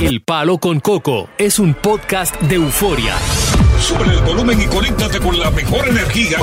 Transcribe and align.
El 0.00 0.22
Palo 0.22 0.56
con 0.56 0.80
Coco 0.80 1.28
es 1.36 1.58
un 1.58 1.74
podcast 1.74 2.34
de 2.40 2.54
euforia. 2.54 3.14
Sube 3.78 4.04
el 4.10 4.22
volumen 4.22 4.58
y 4.62 4.64
conéctate 4.64 5.20
con 5.20 5.38
la 5.38 5.50
mejor 5.50 5.86
energía. 5.86 6.38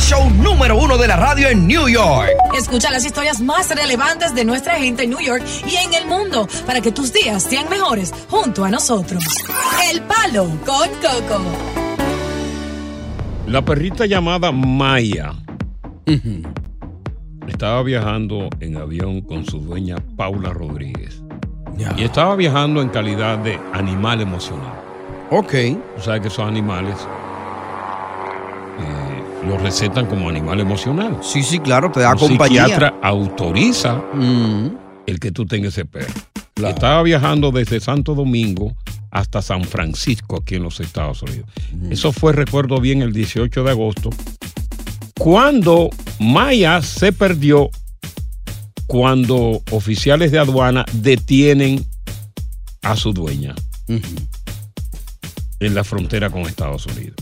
Show 0.00 0.28
número 0.30 0.76
uno 0.76 0.98
de 0.98 1.06
la 1.06 1.14
radio 1.14 1.48
en 1.48 1.68
New 1.68 1.88
York. 1.88 2.28
Escucha 2.56 2.90
las 2.90 3.04
historias 3.04 3.40
más 3.40 3.70
relevantes 3.72 4.34
de 4.34 4.44
nuestra 4.44 4.74
gente 4.80 5.04
en 5.04 5.10
New 5.10 5.20
York 5.20 5.44
y 5.64 5.76
en 5.76 5.94
el 5.94 6.06
mundo 6.06 6.48
para 6.66 6.80
que 6.80 6.90
tus 6.90 7.12
días 7.12 7.44
sean 7.44 7.70
mejores 7.70 8.12
junto 8.28 8.64
a 8.64 8.68
nosotros. 8.68 9.22
El 9.92 10.02
Palo 10.02 10.48
con 10.66 10.88
Coco. 11.00 11.40
La 13.46 13.64
perrita 13.64 14.06
llamada 14.06 14.50
Maya 14.50 15.34
estaba 17.46 17.80
viajando 17.84 18.48
en 18.58 18.76
avión 18.76 19.20
con 19.20 19.46
su 19.46 19.60
dueña 19.60 19.96
Paula 20.16 20.52
Rodríguez. 20.52 21.22
Y 21.96 22.02
estaba 22.02 22.34
viajando 22.36 22.82
en 22.82 22.88
calidad 22.88 23.38
de 23.38 23.58
animal 23.72 24.20
emocional. 24.20 24.72
Ok. 25.30 25.52
Tú 25.96 26.02
sabes 26.02 26.22
que 26.22 26.28
esos 26.28 26.46
animales 26.46 26.96
eh, 28.80 29.46
los 29.48 29.60
recetan 29.62 30.06
como 30.06 30.28
animal 30.28 30.60
emocional. 30.60 31.18
Sí, 31.22 31.42
sí, 31.42 31.58
claro, 31.58 31.90
te 31.90 32.00
da 32.00 32.12
Un 32.12 32.18
compañía. 32.18 32.64
psiquiatra 32.64 32.94
autoriza 33.02 34.02
Mm, 34.14 34.66
el 35.06 35.20
que 35.20 35.30
tú 35.32 35.46
tengas 35.46 35.72
ese 35.74 35.84
perro. 35.84 36.12
Estaba 36.56 37.02
viajando 37.04 37.52
desde 37.52 37.78
Santo 37.78 38.14
Domingo 38.14 38.72
hasta 39.12 39.40
San 39.42 39.62
Francisco, 39.64 40.38
aquí 40.40 40.56
en 40.56 40.64
los 40.64 40.80
Estados 40.80 41.22
Unidos. 41.22 41.46
Eso 41.90 42.10
fue, 42.12 42.32
recuerdo 42.32 42.80
bien, 42.80 43.00
el 43.00 43.12
18 43.12 43.62
de 43.62 43.70
agosto, 43.70 44.10
cuando 45.18 45.90
Maya 46.18 46.82
se 46.82 47.12
perdió 47.12 47.70
cuando 48.88 49.62
oficiales 49.70 50.32
de 50.32 50.38
aduana 50.38 50.84
detienen 50.94 51.84
a 52.82 52.96
su 52.96 53.12
dueña 53.12 53.54
en 53.86 55.74
la 55.74 55.84
frontera 55.84 56.30
con 56.30 56.42
Estados 56.42 56.86
Unidos. 56.86 57.16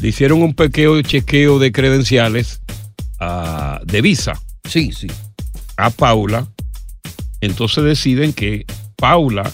Le 0.00 0.08
hicieron 0.08 0.42
un 0.42 0.54
pequeño 0.54 1.00
chequeo 1.02 1.58
de 1.58 1.72
credenciales 1.72 2.60
ah, 3.18 3.80
de 3.84 4.02
visa. 4.02 4.40
Sí, 4.68 4.92
sí. 4.92 5.08
A 5.78 5.90
Paula. 5.90 6.46
Entonces 7.40 7.82
deciden 7.82 8.34
que 8.34 8.66
Paula 8.96 9.50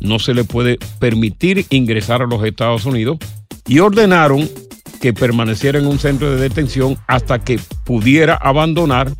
no 0.00 0.20
se 0.20 0.34
le 0.34 0.44
puede 0.44 0.78
permitir 1.00 1.66
ingresar 1.70 2.22
a 2.22 2.26
los 2.26 2.44
Estados 2.44 2.86
Unidos 2.86 3.18
y 3.66 3.80
ordenaron 3.80 4.48
que 5.00 5.12
permaneciera 5.12 5.80
en 5.80 5.86
un 5.86 5.98
centro 5.98 6.30
de 6.30 6.40
detención 6.40 6.96
hasta 7.08 7.40
que 7.40 7.58
pudiera 7.84 8.36
abandonar 8.36 9.12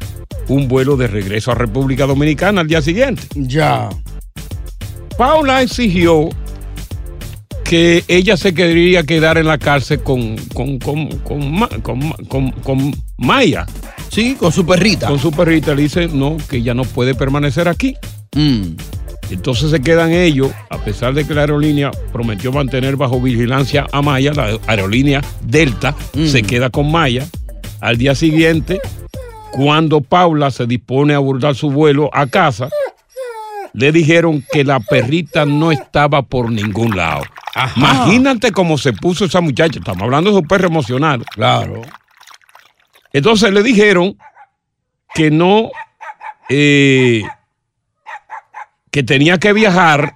un 0.48 0.68
vuelo 0.68 0.96
de 0.96 1.06
regreso 1.06 1.50
a 1.52 1.54
República 1.54 2.06
Dominicana 2.06 2.60
al 2.62 2.68
día 2.68 2.82
siguiente. 2.82 3.22
Ya. 3.34 3.88
Paula 5.16 5.62
exigió 5.62 6.28
que 7.64 8.02
ella 8.08 8.36
se 8.36 8.54
quería 8.54 9.02
quedar 9.02 9.36
en 9.36 9.46
la 9.46 9.58
cárcel 9.58 10.00
con, 10.02 10.36
con, 10.54 10.78
con, 10.78 11.08
con, 11.19 11.52
Ma- 11.52 11.69
con 11.82 11.98
Ma- 12.08 12.16
con- 12.28 12.50
con 12.53 12.94
Maya. 13.19 13.66
Sí, 14.10 14.37
con 14.38 14.53
su 14.53 14.64
perrita. 14.64 15.06
Con 15.08 15.19
su 15.19 15.31
perrita. 15.31 15.75
Le 15.75 15.82
dice, 15.82 16.08
no, 16.08 16.38
que 16.48 16.56
ella 16.58 16.72
no 16.72 16.84
puede 16.84 17.14
permanecer 17.14 17.69
aquí. 17.69 17.94
Mm. 18.34 18.76
Entonces 19.31 19.70
se 19.70 19.81
quedan 19.82 20.12
ellos, 20.12 20.50
a 20.70 20.78
pesar 20.78 21.12
de 21.12 21.26
que 21.26 21.34
la 21.34 21.42
aerolínea 21.42 21.91
prometió 22.12 22.50
mantener 22.50 22.97
bajo 22.97 23.20
vigilancia 23.20 23.87
a 23.92 24.00
Maya, 24.00 24.32
la 24.32 24.58
aerolínea 24.66 25.20
Delta 25.42 25.94
se 26.14 26.42
queda 26.42 26.70
con 26.70 26.91
Maya. 26.91 27.26
Al 27.81 27.98
día 27.98 28.14
siguiente, 28.14 28.81
cuando 29.53 30.00
Paula 30.00 30.50
se 30.50 30.66
dispone 30.66 31.14
a 31.14 31.16
abordar 31.16 31.54
su 31.54 31.70
vuelo 31.70 32.10
a 32.12 32.26
casa, 32.26 32.69
le 33.72 33.92
dijeron 33.92 34.44
que 34.53 34.64
la 34.64 34.81
perrita 34.81 35.44
no 35.44 35.70
estaba 35.72 36.22
por 36.22 36.50
ningún 36.50 36.97
lado. 36.97 37.22
Imagínate 37.76 38.53
cómo 38.53 38.78
se 38.78 38.92
puso 38.92 39.25
esa 39.25 39.41
muchacha. 39.41 39.78
Estamos 39.78 40.03
hablando 40.03 40.31
de 40.31 40.37
su 40.37 40.47
perro 40.47 40.69
emocional. 40.69 41.25
Claro. 41.32 41.82
Entonces 43.12 43.53
le 43.53 43.62
dijeron 43.62 44.16
que 45.14 45.31
no, 45.31 45.70
eh, 46.48 47.22
que 48.91 49.03
tenía 49.03 49.38
que 49.38 49.53
viajar 49.53 50.14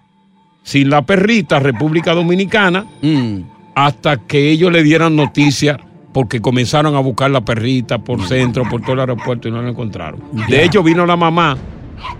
sin 0.62 0.90
la 0.90 1.02
perrita 1.02 1.56
a 1.56 1.60
República 1.60 2.14
Dominicana 2.14 2.86
Mm. 3.00 3.40
hasta 3.74 4.18
que 4.18 4.50
ellos 4.50 4.70
le 4.70 4.82
dieran 4.82 5.16
noticia 5.16 5.78
porque 6.12 6.40
comenzaron 6.40 6.94
a 6.94 7.00
buscar 7.00 7.30
la 7.30 7.40
perrita 7.40 7.98
por 7.98 8.22
centro, 8.26 8.68
por 8.68 8.82
todo 8.82 8.92
el 8.94 9.00
aeropuerto 9.00 9.48
y 9.48 9.50
no 9.50 9.62
la 9.62 9.70
encontraron. 9.70 10.20
De 10.48 10.64
hecho, 10.64 10.82
vino 10.82 11.06
la 11.06 11.16
mamá 11.16 11.56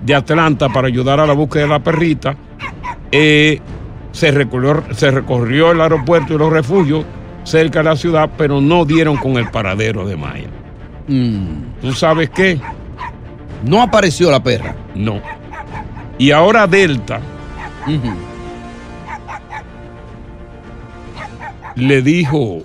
de 0.02 0.14
Atlanta 0.14 0.68
para 0.68 0.88
ayudar 0.88 1.20
a 1.20 1.26
la 1.26 1.34
búsqueda 1.34 1.64
de 1.64 1.68
la 1.68 1.82
perrita. 1.82 2.34
Eh, 3.10 3.60
se, 4.12 4.30
recorrió, 4.30 4.82
se 4.92 5.10
recorrió 5.10 5.72
el 5.72 5.80
aeropuerto 5.80 6.34
y 6.34 6.38
los 6.38 6.50
refugios 6.50 7.04
cerca 7.44 7.80
de 7.80 7.84
la 7.84 7.96
ciudad, 7.96 8.30
pero 8.36 8.60
no 8.60 8.84
dieron 8.84 9.16
con 9.16 9.36
el 9.36 9.50
paradero 9.50 10.06
de 10.06 10.16
Maya. 10.16 10.48
Mm. 11.08 11.80
¿Tú 11.82 11.92
sabes 11.92 12.30
qué? 12.30 12.58
No 13.64 13.82
apareció 13.82 14.30
la 14.30 14.42
perra. 14.42 14.74
No. 14.94 15.20
Y 16.18 16.30
ahora 16.30 16.66
Delta 16.66 17.20
le 21.74 22.02
dijo, 22.02 22.62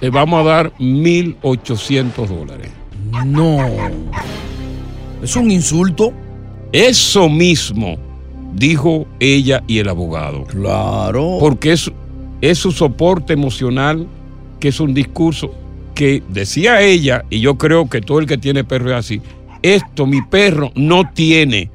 le 0.00 0.10
vamos 0.10 0.40
a 0.40 0.48
dar 0.48 0.72
1.800 0.78 2.26
dólares. 2.26 2.70
No. 3.24 3.58
Es 5.22 5.36
un 5.36 5.50
insulto. 5.50 6.12
Eso 6.72 7.28
mismo 7.28 7.98
dijo 8.54 9.06
ella 9.18 9.62
y 9.66 9.78
el 9.78 9.88
abogado. 9.88 10.44
Claro. 10.44 11.38
Porque 11.40 11.72
es, 11.72 11.90
es 12.40 12.58
su 12.58 12.72
soporte 12.72 13.32
emocional, 13.32 14.06
que 14.58 14.68
es 14.68 14.80
un 14.80 14.94
discurso 14.94 15.54
que 15.94 16.22
decía 16.28 16.80
ella, 16.80 17.24
y 17.28 17.40
yo 17.40 17.58
creo 17.58 17.88
que 17.88 18.00
todo 18.00 18.20
el 18.20 18.26
que 18.26 18.38
tiene 18.38 18.64
perro 18.64 18.90
es 18.90 18.96
así, 18.96 19.20
esto 19.62 20.06
mi 20.06 20.22
perro 20.22 20.72
no 20.74 21.10
tiene 21.12 21.70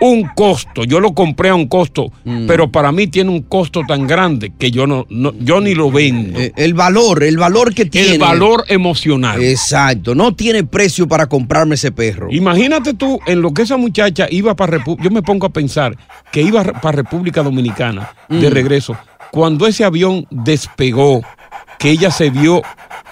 un 0.00 0.28
costo, 0.34 0.84
yo 0.84 1.00
lo 1.00 1.14
compré 1.14 1.48
a 1.48 1.54
un 1.54 1.68
costo, 1.68 2.12
Mm. 2.24 2.46
pero 2.46 2.70
para 2.70 2.92
mí 2.92 3.06
tiene 3.06 3.30
un 3.30 3.42
costo 3.42 3.80
tan 3.88 4.06
grande 4.06 4.52
que 4.58 4.70
yo 4.70 4.86
no, 4.86 5.06
no- 5.08 5.32
yo 5.38 5.60
ni 5.60 5.74
lo 5.74 5.90
vendo. 5.90 6.38
Eh, 6.38 6.52
el 6.56 6.74
valor, 6.74 7.22
el 7.22 7.38
valor 7.38 7.72
que 7.74 7.86
tiene. 7.86 8.12
el 8.14 8.18
valor 8.18 8.64
emocional. 8.68 9.42
Exacto. 9.42 10.14
No 10.14 10.34
tiene 10.34 10.64
precio 10.64 11.08
para 11.08 11.26
comprarme 11.26 11.76
ese 11.76 11.92
perro. 11.92 12.28
Imagínate 12.30 12.94
tú 12.94 13.18
en 13.26 13.40
lo 13.40 13.52
que 13.54 13.62
esa 13.62 13.76
muchacha 13.76 14.26
iba 14.30 14.54
para 14.54 14.72
República. 14.78 15.04
Yo 15.04 15.10
me 15.10 15.22
pongo 15.22 15.46
a 15.46 15.50
pensar 15.50 15.96
que 16.30 16.42
iba 16.42 16.62
para 16.64 16.92
República 16.96 17.42
Dominicana 17.42 18.10
de 18.28 18.50
Mm. 18.50 18.52
regreso. 18.52 18.96
Cuando 19.30 19.66
ese 19.66 19.84
avión 19.84 20.26
despegó, 20.30 21.22
que 21.78 21.90
ella 21.90 22.10
se 22.10 22.30
vio 22.30 22.62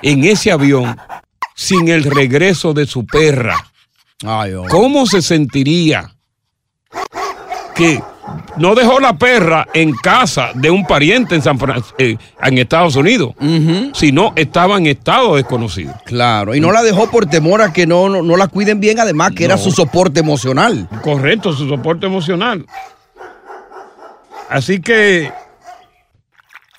en 0.02 0.24
ese 0.24 0.50
avión 0.50 0.96
sin 1.54 1.88
el 1.88 2.04
regreso 2.04 2.72
de 2.72 2.86
su 2.86 3.04
perra. 3.06 3.56
Ay, 4.24 4.52
oh. 4.54 4.64
¿Cómo 4.70 5.06
se 5.06 5.20
sentiría 5.22 6.13
que 7.74 8.00
no 8.56 8.74
dejó 8.74 9.00
la 9.00 9.16
perra 9.18 9.66
en 9.74 9.92
casa 9.92 10.50
de 10.54 10.70
un 10.70 10.86
pariente 10.86 11.34
en 11.34 11.42
San 11.42 11.58
Fran- 11.58 11.84
eh, 11.98 12.16
en 12.42 12.58
Estados 12.58 12.96
Unidos, 12.96 13.34
sino 13.92 14.32
estaba 14.36 14.78
en 14.78 14.86
estado 14.86 15.36
desconocido? 15.36 15.94
Claro. 16.06 16.54
Y 16.54 16.60
no 16.60 16.72
la 16.72 16.82
dejó 16.82 17.10
por 17.10 17.26
temor 17.26 17.60
a 17.62 17.72
que 17.72 17.86
no, 17.86 18.08
no, 18.08 18.22
no 18.22 18.36
la 18.36 18.48
cuiden 18.48 18.80
bien, 18.80 18.98
además 19.00 19.32
que 19.32 19.44
era 19.44 19.58
su 19.58 19.70
soporte 19.70 20.20
emocional. 20.20 20.88
Correcto, 21.02 21.52
su 21.52 21.68
soporte 21.68 22.06
emocional. 22.06 22.64
Así 24.48 24.80
que 24.80 25.30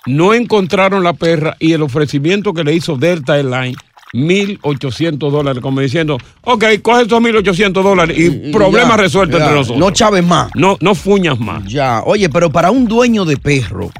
no 0.05 0.33
encontraron 0.33 1.03
la 1.03 1.13
perra 1.13 1.55
y 1.59 1.73
el 1.73 1.81
ofrecimiento 1.81 2.53
que 2.53 2.63
le 2.63 2.73
hizo 2.73 2.95
Delta 2.95 3.37
Airlines, 3.37 3.77
1.800 4.13 5.17
dólares, 5.31 5.61
como 5.61 5.81
diciendo, 5.81 6.17
ok, 6.41 6.63
coge 6.81 7.03
esos 7.03 7.19
1.800 7.21 7.71
dólares 7.83 8.17
y 8.17 8.51
problema 8.51 8.89
Ya, 8.91 8.97
resuelto 8.97 9.37
ya. 9.37 9.43
entre 9.43 9.57
nosotros. 9.57 9.79
No 9.79 9.91
chaves 9.91 10.23
más. 10.25 10.51
No, 10.55 10.77
no 10.81 10.95
fuñas 10.95 11.39
más. 11.39 11.63
Ya. 11.65 12.01
Oye, 12.05 12.29
pero 12.29 12.49
para 12.51 12.71
un 12.71 12.87
dueño 12.87 13.25
de 13.25 13.37
perro 13.37 13.91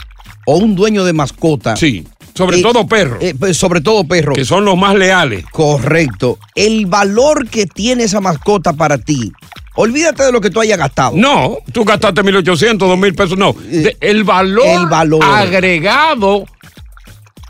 o 0.46 0.58
un 0.58 0.76
dueño 0.76 1.04
de 1.04 1.14
mascota. 1.14 1.76
Sí. 1.76 2.06
Sobre 2.34 2.58
Eh, 2.60 2.62
todo 2.62 2.86
perro, 2.86 3.18
eh, 3.22 3.34
pues, 3.40 3.56
sobre 3.56 3.80
todo 3.80 4.04
perro. 4.06 4.34
que 4.34 4.44
son 4.44 4.66
los 4.66 4.78
más 4.78 4.96
leales. 4.96 5.46
Correcto. 5.52 6.38
El 6.54 6.86
valor 6.86 7.48
que 7.48 7.66
tiene 7.66 8.04
esa 8.04 8.20
mascota 8.22 8.74
para 8.74 8.98
ti 8.98 9.32
Olvídate 9.78 10.24
de 10.24 10.32
lo 10.32 10.40
que 10.40 10.50
tú 10.50 10.62
hayas 10.62 10.78
gastado. 10.78 11.12
No, 11.18 11.58
tú 11.74 11.84
gastaste 11.84 12.22
1.800, 12.24 12.78
2.000 12.78 13.14
pesos. 13.14 13.38
No, 13.38 13.52
De- 13.52 13.98
el, 14.00 14.24
valor 14.24 14.66
el 14.66 14.86
valor. 14.88 15.22
agregado 15.22 16.46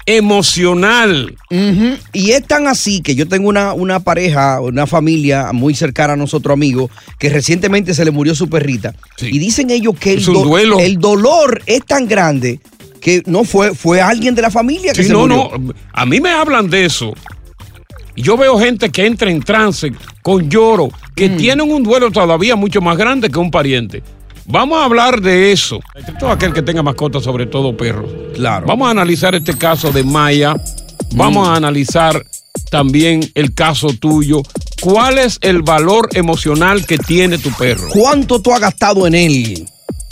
emocional. 0.06 1.36
Y 2.13 2.31
es 2.31 2.46
tan 2.48 2.68
así 2.68 3.02
que 3.02 3.16
yo 3.16 3.28
tengo 3.28 3.50
una, 3.50 3.74
una 3.74 4.00
pareja, 4.00 4.62
una 4.62 4.86
familia 4.88 5.52
muy 5.54 5.75
cercana 5.75 6.13
a 6.13 6.18
nosotros 6.18 6.54
amigos, 6.54 6.92
que 7.19 7.30
recientemente 7.30 7.94
se 7.94 8.06
le 8.06 8.12
murió 8.12 8.36
su 8.36 8.50
perrita. 8.50 8.94
Sí. 9.18 9.30
Y 9.31 9.40
dicen 9.40 9.69
ellos 9.69 9.96
que 10.00 10.13
el, 10.13 10.24
do- 10.24 10.44
duelo. 10.44 10.80
el 10.80 10.98
dolor 11.00 11.62
es 11.66 11.84
tan 11.86 12.07
grande 12.07 12.60
que 13.02 13.22
no 13.25 13.44
fue, 13.44 13.74
fue 13.75 14.02
alguien 14.02 14.34
de 14.36 14.42
la 14.42 14.52
familia 14.52 14.94
que 14.94 15.02
Sí, 15.04 15.07
se 15.07 15.13
no, 15.13 15.19
murió. 15.22 15.52
no. 15.60 15.74
A 15.94 16.06
mí 16.06 16.19
me 16.19 16.31
hablan 16.31 16.69
de 16.69 16.86
eso. 16.86 17.13
Y 18.16 18.22
Yo 18.22 18.38
veo 18.38 18.57
gente 18.57 18.90
que 18.92 19.06
entra 19.06 19.30
en 19.30 19.42
trance 19.44 19.92
con 20.22 20.50
lloro, 20.50 20.90
que 21.16 21.30
Mm. 21.30 21.38
tienen 21.38 21.72
un 21.72 21.84
duelo 21.84 22.10
todavía 22.12 22.56
mucho 22.56 22.81
más 22.81 22.98
grande 22.98 23.30
que 23.30 23.38
un 23.40 23.52
pariente. 23.52 24.02
Vamos 24.47 24.80
a 24.80 24.86
hablar 24.86 25.21
de 25.21 25.51
eso. 25.51 25.80
Todo 26.19 26.30
aquel 26.31 26.53
que 26.53 26.62
tenga 26.62 26.83
mascotas, 26.83 27.24
sobre 27.24 27.45
todo 27.47 27.75
perros. 27.75 28.09
Claro. 28.36 28.65
Vamos 28.68 28.88
a 28.88 28.92
analizar 28.92 29.33
este 29.36 29.57
caso 29.57 29.92
de 29.92 30.03
Maya. 30.03 30.56
Vamos 31.15 31.47
a 31.47 31.56
analizar 31.56 32.24
también 32.69 33.30
el 33.36 33.53
caso 33.53 33.88
tuyo. 34.00 34.42
¿Cuál 34.81 35.18
es 35.18 35.38
el 35.42 35.62
valor 35.62 36.09
emocional 36.13 36.86
que 36.86 36.97
tiene 36.97 37.38
tu 37.38 37.50
perro? 37.51 37.88
¿Cuánto 37.92 38.42
tú 38.42 38.53
has 38.53 38.59
gastado 38.59 39.07
en 39.07 39.15
él 39.15 39.65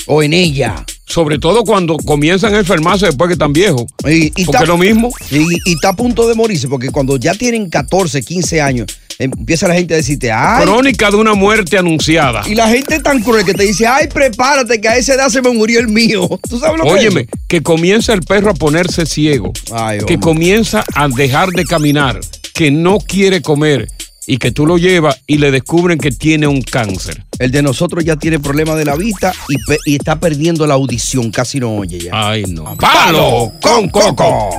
o 0.08 0.24
en 0.24 0.34
ella? 0.34 0.84
Sobre 1.06 1.38
todo 1.38 1.64
cuando 1.64 1.98
comienzan 1.98 2.56
a 2.56 2.60
enfermarse 2.60 3.06
después 3.08 3.28
que 3.28 3.34
están 3.34 3.54
viejos. 3.54 3.86
Y, 4.06 4.26
y 4.26 4.30
Porque 4.30 4.42
está- 4.44 4.64
es 4.64 4.68
lo 4.68 4.78
mismo. 4.78 5.12
Y, 5.30 5.38
y 5.66 5.74
está 5.76 5.90
a 5.90 5.96
punto 5.96 6.28
de 6.28 6.34
morirse, 6.34 6.68
porque 6.68 6.90
cuando 6.90 7.18
ya 7.18 7.36
tienen 7.36 7.70
14, 7.70 8.24
15 8.24 8.62
años, 8.62 8.88
empieza 9.24 9.68
la 9.68 9.74
gente 9.76 9.94
a 9.94 9.98
decirte, 9.98 10.32
ay. 10.32 10.64
Crónica 10.64 11.10
de 11.10 11.18
una 11.18 11.34
muerte 11.34 11.78
anunciada. 11.78 12.44
Y 12.48 12.56
la 12.56 12.68
gente 12.70 12.96
es 12.96 13.04
tan 13.04 13.22
cruel 13.22 13.46
que 13.46 13.54
te 13.54 13.64
dice, 13.64 13.88
ay, 13.88 14.08
prepárate, 14.08 14.80
que 14.80 14.88
a 14.88 14.98
esa 14.98 15.14
edad 15.16 15.30
se 15.30 15.42
me 15.42 15.52
murió 15.52 15.80
el 15.80 15.88
mío. 15.88 16.28
¿Tú 16.50 16.60
sabes 16.60 16.78
lo 16.78 16.84
que 16.86 16.92
Óyeme, 16.92 17.22
es? 17.22 17.28
eso? 17.28 17.38
que 17.48 17.62
comienza 17.62 18.14
el 18.14 18.22
perro 18.22 18.52
a 18.52 18.54
ponerse 18.54 19.06
ciego, 19.06 19.54
Ay, 19.72 20.00
que 20.08 20.20
comienza 20.20 20.84
a 20.96 21.08
dejar 21.08 21.50
de 21.50 21.66
caminar, 21.66 22.20
que 22.54 22.72
no 22.72 23.00
quiere 23.00 23.42
comer 23.42 23.88
y 24.26 24.38
que 24.38 24.52
tú 24.52 24.66
lo 24.66 24.78
llevas 24.78 25.20
y 25.28 25.38
le 25.38 25.52
descubren 25.52 25.98
que 26.00 26.12
tiene 26.12 26.48
un 26.48 26.62
cáncer. 26.62 27.26
El 27.40 27.52
de 27.52 27.62
nosotros 27.62 28.06
ya 28.06 28.16
tiene 28.16 28.40
problemas 28.40 28.78
de 28.78 28.86
la 28.86 28.96
vista 28.96 29.34
y, 29.50 29.56
y 29.92 29.96
está 29.96 30.20
perdiendo 30.20 30.66
la 30.66 30.76
audición, 30.76 31.30
casi 31.32 31.60
no 31.60 31.76
oye 31.76 32.00
ya. 32.00 32.12
Ay, 32.14 32.44
no. 32.48 32.76
¡Palo 32.78 33.52
con 33.62 33.90
coco! 33.90 34.50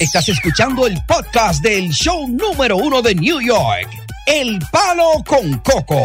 Estás 0.00 0.28
escuchando 0.30 0.86
el 0.86 0.98
podcast 1.06 1.62
del 1.62 1.90
show 1.90 2.26
número 2.26 2.76
uno 2.76 3.02
de 3.02 3.14
New 3.14 3.40
York, 3.40 3.88
El 4.26 4.58
Palo 4.72 5.22
con 5.26 5.58
Coco. 5.58 6.00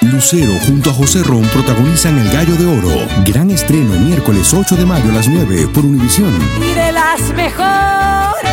Lucero 0.00 0.52
junto 0.64 0.90
a 0.90 0.92
José 0.92 1.22
Ron 1.24 1.42
protagonizan 1.48 2.18
El 2.18 2.30
Gallo 2.30 2.54
de 2.54 2.66
Oro. 2.66 3.06
Gran 3.24 3.50
estreno 3.50 3.94
miércoles 3.98 4.54
8 4.54 4.76
de 4.76 4.86
mayo 4.86 5.10
a 5.10 5.14
las 5.14 5.26
9 5.28 5.68
por 5.74 5.84
Univisión. 5.84 6.32
Y 6.62 6.72
de 6.74 6.92
las 6.92 7.20
mejores. 7.34 8.52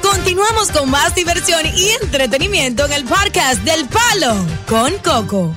Continuamos 0.00 0.70
con 0.70 0.90
más 0.90 1.14
diversión 1.14 1.60
y 1.76 1.90
entretenimiento 2.02 2.86
en 2.86 2.92
el 2.94 3.04
podcast 3.04 3.60
del 3.62 3.86
Palo 3.88 4.36
con 4.66 4.92
Coco. 5.04 5.54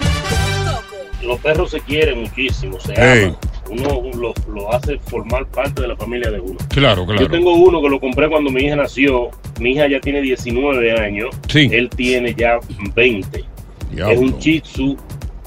los 1.21 1.39
perros 1.39 1.71
se 1.71 1.79
quieren 1.81 2.19
muchísimo, 2.21 2.77
se 2.81 2.93
Ey. 2.93 3.23
aman. 3.25 3.37
Uno 3.69 4.01
lo, 4.17 4.33
lo 4.53 4.73
hace 4.73 4.99
formar 4.99 5.45
parte 5.47 5.81
de 5.81 5.87
la 5.89 5.95
familia 5.95 6.29
de 6.31 6.39
uno. 6.39 6.57
Claro, 6.69 7.05
Yo 7.19 7.27
tengo 7.27 7.53
uno 7.53 7.81
que 7.81 7.89
lo 7.89 7.99
compré 7.99 8.29
cuando 8.29 8.51
mi 8.51 8.61
hija 8.63 8.75
nació. 8.75 9.29
Mi 9.59 9.71
hija 9.71 9.87
ya 9.87 9.99
tiene 9.99 10.21
19 10.21 10.91
años. 10.99 11.35
Sí. 11.47 11.69
Él 11.71 11.89
tiene 11.89 12.33
ya 12.35 12.59
20. 12.95 13.43
Diablo. 13.91 14.13
Es 14.13 14.19
un 14.19 14.37
Shih 14.39 14.61
Tzu. 14.61 14.97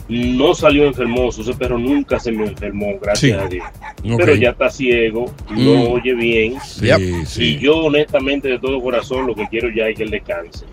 No 0.08 0.54
salió 0.54 0.86
enfermoso. 0.86 1.42
Ese 1.42 1.52
perro 1.54 1.78
nunca 1.78 2.18
se 2.18 2.32
me 2.32 2.46
enfermó, 2.46 2.98
gracias 3.00 3.38
Sí. 3.40 3.44
a 3.44 3.48
Dios. 3.48 3.66
Pero 4.16 4.34
ya 4.36 4.50
está 4.50 4.70
ciego, 4.70 5.26
no 5.50 5.74
Mm. 5.74 5.92
oye 5.92 6.14
bien. 6.14 6.54
Sí, 6.64 6.88
sí. 7.26 7.44
Y 7.44 7.58
yo, 7.58 7.76
honestamente, 7.76 8.48
de 8.48 8.58
todo 8.58 8.80
corazón, 8.80 9.26
lo 9.26 9.34
que 9.34 9.46
quiero 9.48 9.68
ya 9.70 9.86
es 9.88 9.96
que 9.96 10.04
él 10.04 10.10
descanse. 10.10 10.64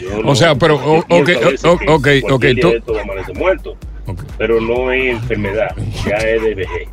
Yo 0.00 0.08
O 0.24 0.34
sea, 0.34 0.54
pero, 0.56 0.74
ok, 0.74 1.06
ok, 1.08 2.06
ok, 2.28 2.44
día 2.44 2.80
tú- 2.84 2.92
muerto. 3.38 3.76
Pero 4.38 4.60
no 4.60 4.92
es 4.92 5.12
enfermedad, 5.14 5.68
ya 6.06 6.16
es 6.16 6.42
de 6.42 6.54
vejez. 6.54 6.88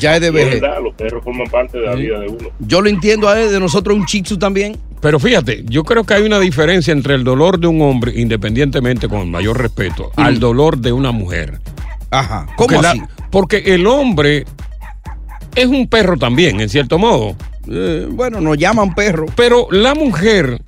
Ya 0.00 0.14
es 0.16 0.20
de 0.20 0.26
Y 0.26 0.28
es 0.30 0.34
vejez. 0.34 0.60
verdad, 0.60 0.82
los 0.82 0.94
perros 0.94 1.22
forman 1.24 1.46
parte 1.48 1.78
de 1.78 1.86
la 1.86 1.94
vida 1.94 2.18
de 2.20 2.28
uno. 2.28 2.48
Yo 2.60 2.80
lo 2.80 2.88
entiendo 2.88 3.28
a 3.28 3.40
él, 3.40 3.50
de 3.52 3.60
nosotros 3.60 3.96
un 3.96 4.06
chitsu 4.06 4.38
también. 4.38 4.76
Pero 5.00 5.18
fíjate, 5.20 5.64
yo 5.66 5.84
creo 5.84 6.04
que 6.04 6.14
hay 6.14 6.22
una 6.22 6.38
diferencia 6.40 6.90
entre 6.92 7.14
el 7.14 7.24
dolor 7.24 7.58
de 7.60 7.66
un 7.66 7.80
hombre, 7.82 8.12
independientemente, 8.16 9.08
con 9.08 9.20
el 9.20 9.26
mayor 9.26 9.60
respeto, 9.60 10.10
al 10.16 10.40
dolor 10.40 10.78
de 10.78 10.92
una 10.92 11.12
mujer. 11.12 11.60
Ajá. 12.10 12.46
Porque 12.56 12.76
¿Cómo 12.76 12.82
la- 12.82 12.90
así? 12.92 13.02
porque 13.30 13.58
el 13.66 13.86
hombre 13.86 14.44
es 15.54 15.66
un 15.66 15.86
perro 15.88 16.16
también, 16.16 16.60
en 16.60 16.68
cierto 16.68 16.98
modo. 16.98 17.36
Eh, 17.70 18.06
bueno, 18.10 18.40
nos 18.40 18.56
llaman 18.58 18.94
perro. 18.94 19.26
Pero 19.36 19.68
la 19.70 19.94
mujer, 19.94 20.60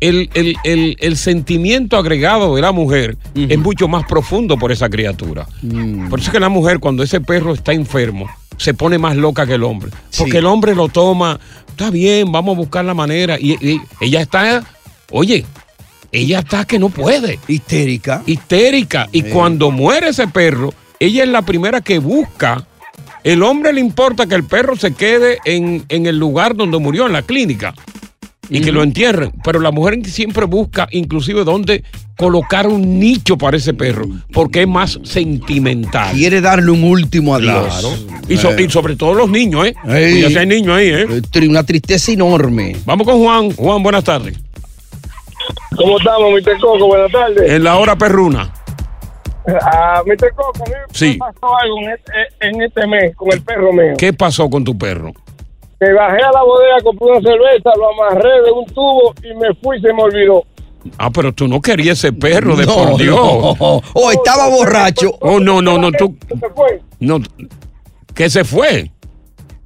el, 0.00 0.30
el- 0.34 0.56
el- 0.64 0.96
el 1.00 1.16
sentimiento 1.16 1.96
agregado 1.98 2.54
de 2.56 2.62
la 2.62 2.72
mujer 2.72 3.16
es 3.34 3.58
mucho 3.58 3.86
más 3.88 4.04
profundo 4.06 4.56
por 4.58 4.72
esa 4.72 4.88
criatura. 4.88 5.46
Mm. 5.62 6.08
Por 6.08 6.20
eso 6.20 6.30
es 6.30 6.32
que 6.32 6.40
la 6.40 6.48
mujer, 6.48 6.78
cuando 6.80 7.02
ese 7.02 7.20
perro 7.20 7.52
está 7.54 7.72
enfermo, 7.72 8.26
se 8.56 8.74
pone 8.74 8.98
más 8.98 9.16
loca 9.16 9.46
que 9.46 9.54
el 9.54 9.62
hombre. 9.64 9.90
Porque 10.16 10.32
Sí. 10.32 10.38
el 10.38 10.46
hombre 10.46 10.74
lo 10.74 10.88
toma, 10.88 11.38
está 11.68 11.90
bien, 11.90 12.30
vamos 12.32 12.54
a 12.54 12.58
buscar 12.58 12.84
la 12.84 12.94
manera. 12.94 13.38
Y, 13.38 13.52
y 13.66 13.80
ella 14.00 14.20
está, 14.22 14.62
oye, 15.10 15.44
ella 16.12 16.40
está 16.40 16.64
que 16.64 16.78
no 16.78 16.88
puede. 16.88 17.38
Histérica. 17.48 18.22
Histérica. 18.26 19.08
Y 19.12 19.22
cuando 19.22 19.70
muere 19.70 20.08
ese 20.08 20.26
perro, 20.28 20.74
ella 20.98 21.22
es 21.24 21.28
la 21.30 21.42
primera 21.42 21.80
que 21.80 21.98
busca. 21.98 22.66
El 23.22 23.42
hombre 23.42 23.72
le 23.74 23.80
importa 23.80 24.26
que 24.26 24.34
el 24.34 24.44
perro 24.44 24.76
se 24.76 24.92
quede 24.94 25.38
en, 25.44 25.84
en 25.90 26.06
el 26.06 26.18
lugar 26.18 26.56
donde 26.56 26.78
murió, 26.78 27.06
en 27.06 27.12
la 27.12 27.22
clínica, 27.22 27.74
y 28.50 28.60
que 28.60 28.72
lo 28.72 28.82
entierren. 28.82 29.32
Pero 29.44 29.60
la 29.60 29.70
mujer 29.70 30.04
siempre 30.06 30.44
busca, 30.44 30.88
inclusive, 30.90 31.44
dónde 31.44 31.82
colocar 32.16 32.66
un 32.66 32.98
nicho 32.98 33.38
para 33.38 33.56
ese 33.56 33.72
perro, 33.72 34.04
porque 34.32 34.62
es 34.62 34.68
más 34.68 34.98
sentimental. 35.04 36.14
Quiere 36.14 36.40
darle 36.42 36.70
un 36.70 36.84
último 36.84 37.34
adiós. 37.34 37.80
Claro. 37.80 37.96
Y, 38.28 38.36
so- 38.36 38.50
Eh, 38.52 38.64
y 38.64 38.70
sobre 38.70 38.96
todo 38.96 39.14
los 39.14 39.30
niños, 39.30 39.66
¿eh? 39.66 39.74
Ey. 39.88 40.24
Si 40.28 40.36
hay 40.36 40.46
niños 40.46 40.76
ahí, 40.76 40.88
¿eh? 40.88 41.06
una 41.48 41.62
tristeza 41.64 42.12
enorme. 42.12 42.76
Vamos 42.84 43.06
con 43.06 43.18
Juan. 43.22 43.52
Juan, 43.52 43.82
buenas 43.82 44.04
tardes. 44.04 44.38
¿Cómo 45.76 45.96
estamos, 45.98 46.30
Mr. 46.32 46.60
Coco? 46.60 46.86
Buenas 46.88 47.10
tardes. 47.10 47.50
En 47.50 47.64
la 47.64 47.76
hora 47.76 47.96
perruna. 47.96 48.52
Ah, 49.62 50.02
Mr. 50.06 50.34
Coco, 50.34 50.64
a 50.64 50.68
mí 50.68 50.74
Sí. 50.92 51.06
me 51.12 51.16
pasó 51.18 51.56
algo 51.56 51.78
en 51.78 51.90
este, 51.90 52.12
en 52.48 52.62
este 52.62 52.86
mes 52.86 53.16
con 53.16 53.32
el 53.32 53.40
perro 53.40 53.72
mío. 53.72 53.94
¿Qué 53.96 54.12
pasó 54.12 54.50
con 54.50 54.62
tu 54.64 54.76
perro? 54.76 55.12
Me 55.80 55.92
bajé 55.94 56.22
a 56.22 56.32
la 56.32 56.42
bodega, 56.42 56.76
compré 56.84 57.06
una 57.10 57.20
cerveza, 57.22 57.70
lo 57.76 57.90
amarré 57.90 58.42
de 58.44 58.50
un 58.52 58.66
tubo 58.66 59.14
y 59.22 59.34
me 59.34 59.54
fui 59.62 59.78
y 59.78 59.80
se 59.80 59.92
me 59.92 60.02
olvidó. 60.02 60.44
Ah, 60.98 61.10
pero 61.10 61.32
tú 61.32 61.48
no 61.48 61.60
querías 61.60 61.98
ese 61.98 62.12
perro, 62.12 62.56
de 62.56 62.66
No, 62.66 62.74
por 62.74 62.98
Dios. 62.98 63.16
no. 63.16 63.82
Oh, 63.94 64.10
estaba 64.10 64.48
borracho. 64.48 65.12
Oh, 65.20 65.40
no, 65.40 65.60
no, 65.62 65.78
no, 65.78 65.90
tú. 65.92 66.16
Se 66.28 66.34
me 66.34 66.48
fue. 66.54 66.82
No, 67.00 67.18
que 68.14 68.28
se 68.30 68.44
fue. 68.44 68.90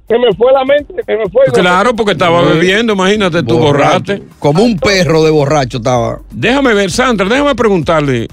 Se 0.07 0.19
me 0.19 0.31
fue 0.37 0.51
la 0.53 0.63
mente, 0.63 0.93
se 1.03 1.15
me 1.17 1.27
fue. 1.29 1.45
Claro, 1.53 1.95
porque 1.95 2.11
estaba 2.13 2.41
bebiendo, 2.43 2.93
imagínate, 2.93 3.43
tú 3.43 3.57
borraste. 3.57 4.21
Como 4.39 4.63
un 4.63 4.77
perro 4.77 5.23
de 5.23 5.31
borracho 5.31 5.77
estaba. 5.77 6.19
Déjame 6.31 6.73
ver, 6.73 6.91
Sandra, 6.91 7.27
déjame 7.27 7.55
preguntarle. 7.55 8.27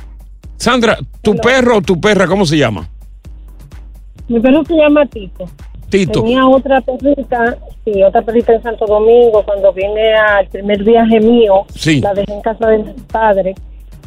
Sandra, 0.56 0.98
¿tu 1.22 1.34
perro 1.36 1.78
o 1.78 1.82
tu 1.82 2.00
perra 2.00 2.26
cómo 2.26 2.44
se 2.46 2.58
llama? 2.58 2.88
Mi 4.28 4.38
perro 4.38 4.64
se 4.64 4.74
llama 4.74 5.04
Tito. 5.06 5.48
Tito. 5.92 6.22
Tenía 6.22 6.46
otra 6.46 6.80
perrita, 6.80 7.56
sí, 7.84 8.02
otra 8.02 8.22
perrita 8.22 8.52
en 8.54 8.62
Santo 8.62 8.86
Domingo. 8.86 9.42
Cuando 9.44 9.72
vine 9.72 10.14
al 10.14 10.46
primer 10.48 10.82
viaje 10.82 11.20
mío, 11.20 11.64
Sí. 11.74 12.00
la 12.00 12.14
dejé 12.14 12.32
en 12.32 12.40
casa 12.40 12.66
de 12.68 12.78
mi 12.78 12.92
padre. 13.12 13.54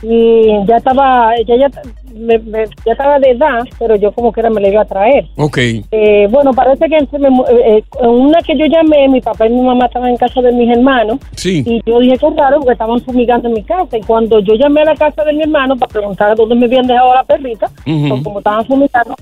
Y 0.03 0.47
ya 0.67 0.75
estaba, 0.77 1.33
ella 1.37 1.55
ya, 1.57 1.81
me- 2.13 2.37
me- 2.39 2.65
ya 2.85 2.91
estaba 2.91 3.17
de 3.17 3.31
edad, 3.31 3.63
pero 3.79 3.95
yo 3.95 4.11
como 4.11 4.31
que 4.31 4.41
era 4.41 4.49
me 4.49 4.59
la 4.61 4.67
iba 4.67 4.81
a 4.81 4.85
traer. 4.85 5.25
Ok. 5.37 5.57
Eh, 5.91 6.27
bueno, 6.29 6.51
parece 6.53 6.85
que 6.89 7.05
se 7.05 7.17
me 7.17 7.29
eh, 7.29 7.77
eh, 7.77 7.83
en 8.01 8.09
una 8.09 8.39
que 8.41 8.57
yo 8.57 8.65
llamé, 8.65 9.07
mi 9.07 9.21
papá 9.21 9.47
y 9.47 9.51
mi 9.51 9.61
mamá 9.61 9.85
estaban 9.85 10.09
en 10.09 10.17
casa 10.17 10.41
de 10.41 10.51
mis 10.51 10.69
hermanos. 10.69 11.19
Sí. 11.35 11.63
Y 11.65 11.81
yo 11.89 11.99
dije 11.99 12.17
que 12.17 12.29
raro 12.31 12.57
porque 12.57 12.73
estaban 12.73 12.99
fumigando 13.01 13.47
en 13.47 13.53
mi 13.53 13.63
casa. 13.63 13.97
Y 13.97 14.01
cuando 14.01 14.39
yo 14.41 14.53
llamé 14.55 14.81
a 14.81 14.85
la 14.85 14.95
casa 14.95 15.23
de 15.23 15.33
mi 15.33 15.43
hermano 15.43 15.75
para 15.77 15.91
preguntar 15.93 16.35
dónde 16.35 16.55
me 16.55 16.65
habían 16.65 16.87
dejado 16.87 17.13
la 17.13 17.23
perrita, 17.23 17.67
pues 17.85 18.21
como 18.23 18.39
estaban 18.39 18.65
fumigando, 18.65 19.15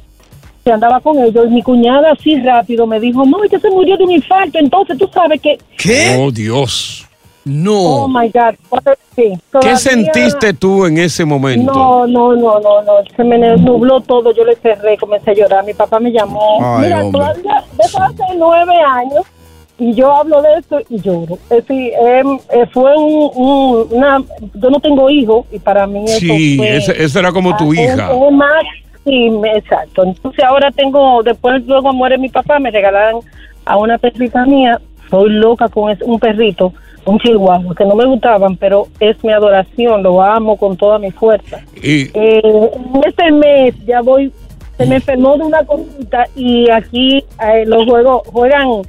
se 0.63 0.72
andaba 0.72 1.00
con 1.00 1.20
ellos. 1.20 1.46
Y 1.48 1.53
mi 1.53 1.62
cuñada 1.62 2.12
así 2.12 2.39
rápido 2.41 2.88
me 2.88 3.00
dijo, 3.00 3.25
no, 3.25 3.43
ella 3.43 3.60
se 3.60 3.70
murió 3.70 3.98
de 3.98 4.03
un 4.05 4.12
infarto. 4.12 4.58
Entonces 4.60 4.98
tú 4.98 5.10
sabes 5.13 5.41
que, 5.41 5.58
¿Qué? 5.77 6.17
Oh, 6.20 6.32
Dios. 6.32 7.08
No. 7.46 7.74
oh 7.77 8.08
my 8.08 8.29
God, 8.29 8.55
sí. 9.17 9.34
¿Qué 9.62 9.75
sentiste 9.75 10.53
tú 10.53 10.86
en 10.86 10.98
ese 10.98 11.25
momento? 11.25 11.74
No, 11.74 12.08
no, 12.08 12.34
no, 12.36 12.58
no, 12.62 12.82
no. 12.84 12.93
Se 13.17 13.22
me 13.24 13.38
nubló 13.58 14.00
todo. 14.00 14.34
Yo 14.34 14.46
le 14.46 14.55
cerré, 14.55 14.98
comencé 14.98 15.32
a 15.32 15.34
llorar. 15.34 15.65
Mi 15.65 15.74
papá 15.74 16.00
me 16.00 16.10
llamó. 16.12 16.60
Ay, 16.62 16.84
Mira, 16.86 17.03
hombre. 17.03 17.20
todavía, 17.20 17.63
desde 17.77 17.98
hace 17.98 18.38
nueve 18.38 18.74
años, 18.88 19.25
y 19.77 19.93
yo 19.93 20.15
hablo 20.15 20.41
de 20.41 20.53
esto 20.60 20.79
y 20.89 21.01
lloro. 21.01 21.34
Es 21.50 21.67
decir, 21.67 21.91
em, 22.00 22.39
eh, 22.53 22.65
fue 22.72 22.96
un, 22.96 23.32
un- 23.36 23.88
una... 23.91 24.24
Yo 24.53 24.70
no 24.70 24.79
tengo 24.79 25.10
hijos 25.10 25.46
y 25.51 25.60
para 25.60 25.86
mí 25.86 26.05
eso 26.05 26.20
Sí, 26.20 26.55
fue... 26.58 26.77
ese- 26.77 27.03
esa 27.03 27.20
era 27.20 27.34
como 27.34 27.58
tu 27.58 27.72
Ah, 27.72 27.75
es- 27.75 27.93
hija. 27.96 28.12
es 28.13 28.32
más, 28.32 28.63
sí, 29.03 29.31
exacto. 29.55 30.03
Entonces 30.03 30.43
ahora 30.43 30.72
tengo, 30.72 31.22
después 31.24 31.65
luego 31.65 31.93
muere 31.93 32.17
mi 32.17 32.29
papá, 32.29 32.60
me 32.60 32.72
regalaron 32.72 33.22
a 33.65 33.77
una 33.77 33.98
perrita 33.98 34.45
mía. 34.45 34.79
Soy 35.10 35.29
loca 35.29 35.67
con 35.67 35.95
un 36.05 36.19
perrito, 36.19 36.74
un 37.05 37.19
chihuahua, 37.19 37.75
que 37.75 37.86
no 37.86 37.93
me 37.95 38.05
gustaban, 38.05 38.57
pero 38.57 38.88
es 39.00 39.22
mi 39.24 39.31
adoración, 39.31 40.01
lo 40.01 40.22
amo 40.22 40.57
con 40.57 40.75
toda 40.75 40.98
mi 40.98 41.12
fuerza. 41.12 41.62
Y 41.75 42.10
Eh, 42.13 42.72
este 43.05 43.31
mes 43.31 43.75
ya 43.86 44.01
voy, 44.01 44.31
se 44.77 44.86
me 44.88 44.95
enfermó 44.95 45.38
de 45.38 45.43
una 45.43 45.63
cosita 45.65 46.25
y 46.36 46.69
aquí 46.69 47.24
eh, 47.45 47.63
los 47.67 47.86
juegos 47.86 48.24
juegan, 48.27 48.81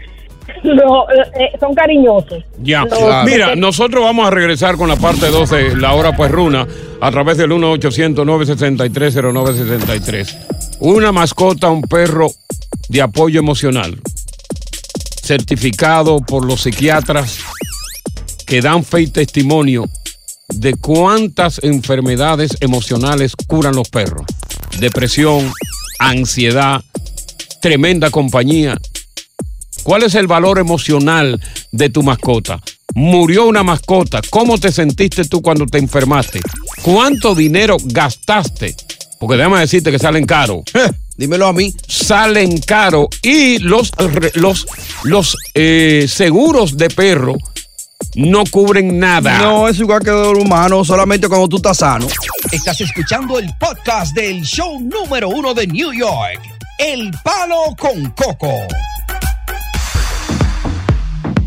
lo- 0.62 1.06
eh, 1.10 1.50
son 1.60 1.74
cariñosos. 1.74 2.42
Ya, 2.58 2.84
Los- 2.84 3.24
mira, 3.24 3.54
nosotros 3.56 4.02
vamos 4.04 4.26
a 4.26 4.30
regresar 4.30 4.76
con 4.76 4.88
la 4.88 4.96
parte 4.96 5.26
12, 5.28 5.76
la 5.76 5.92
hora 5.94 6.14
pues 6.16 6.30
runa, 6.30 6.66
a 7.00 7.10
través 7.10 7.36
del 7.36 7.50
1-800-963-0963. 7.52 10.36
Una 10.80 11.12
mascota, 11.12 11.70
un 11.70 11.82
perro 11.82 12.30
de 12.88 13.02
apoyo 13.02 13.38
emocional, 13.40 13.98
certificado 15.22 16.18
por 16.20 16.44
los 16.44 16.62
psiquiatras 16.62 17.38
que 18.46 18.60
dan 18.60 18.84
fe 18.84 19.02
y 19.02 19.06
testimonio 19.06 19.84
de 20.48 20.74
cuántas 20.74 21.62
enfermedades 21.62 22.56
emocionales 22.60 23.34
curan 23.46 23.74
los 23.74 23.88
perros. 23.88 24.26
Depresión, 24.78 25.50
ansiedad, 25.98 26.82
tremenda 27.62 28.10
compañía. 28.10 28.76
¿Cuál 29.84 30.02
es 30.02 30.14
el 30.14 30.26
valor 30.26 30.58
emocional 30.58 31.40
de 31.70 31.90
tu 31.90 32.02
mascota? 32.02 32.58
Murió 32.94 33.44
una 33.44 33.62
mascota. 33.62 34.22
¿Cómo 34.30 34.58
te 34.58 34.72
sentiste 34.72 35.26
tú 35.26 35.42
cuando 35.42 35.66
te 35.66 35.78
enfermaste? 35.78 36.40
¿Cuánto 36.82 37.34
dinero 37.34 37.76
gastaste? 37.84 38.74
Porque 39.20 39.36
déjame 39.36 39.60
decirte 39.60 39.92
que 39.92 39.98
salen 39.98 40.24
caro. 40.24 40.62
Dímelo 41.16 41.46
a 41.46 41.52
mí. 41.52 41.72
Salen 41.86 42.58
caro. 42.60 43.08
Y 43.22 43.58
los, 43.58 43.92
los, 44.34 44.66
los 45.04 45.36
eh, 45.54 46.06
seguros 46.08 46.76
de 46.78 46.88
perro 46.88 47.36
no 48.14 48.44
cubren 48.50 48.98
nada. 48.98 49.38
No, 49.38 49.68
es 49.68 49.78
igual 49.78 50.02
que 50.02 50.10
el 50.10 50.36
humano, 50.36 50.82
solamente 50.84 51.28
cuando 51.28 51.48
tú 51.48 51.56
estás 51.56 51.78
sano. 51.78 52.06
Estás 52.50 52.80
escuchando 52.80 53.38
el 53.38 53.50
podcast 53.58 54.14
del 54.14 54.42
show 54.42 54.80
número 54.80 55.28
uno 55.28 55.52
de 55.52 55.66
New 55.66 55.92
York, 55.92 56.40
El 56.78 57.10
Palo 57.22 57.76
con 57.78 58.10
Coco. 58.10 58.66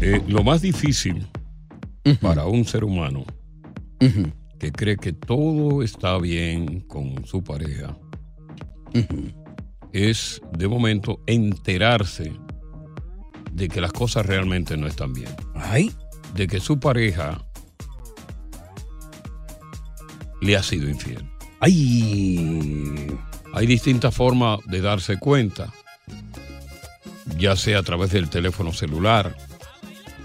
Eh, 0.02 0.22
lo 0.28 0.44
más 0.44 0.62
difícil 0.62 1.28
para 2.22 2.46
un 2.46 2.66
ser 2.66 2.84
humano 2.84 3.26
que 4.60 4.72
cree 4.72 4.96
que 4.98 5.12
todo 5.12 5.84
está 5.84 6.18
bien 6.20 6.82
con 6.82 7.26
su 7.26 7.44
pareja 7.44 7.98
es 9.92 10.42
de 10.58 10.68
momento 10.68 11.22
enterarse 11.26 12.32
de 13.52 13.68
que 13.68 13.82
las 13.82 13.92
cosas 13.92 14.26
realmente 14.26 14.78
no 14.78 14.88
están 14.88 15.14
bien. 15.14 15.36
Ay. 15.56 15.92
De 16.36 16.48
que 16.48 16.60
su 16.60 16.80
pareja 16.80 17.44
le 20.42 20.56
ha 20.56 20.64
sido 20.64 20.88
infiel. 20.88 21.28
Ay. 21.60 23.18
Hay 23.54 23.66
distintas 23.66 24.14
formas 24.14 24.60
de 24.68 24.82
darse 24.82 25.18
cuenta, 25.18 25.74
ya 27.38 27.56
sea 27.56 27.80
a 27.80 27.84
través 27.84 28.12
del 28.12 28.30
teléfono 28.30 28.72
celular, 28.72 29.36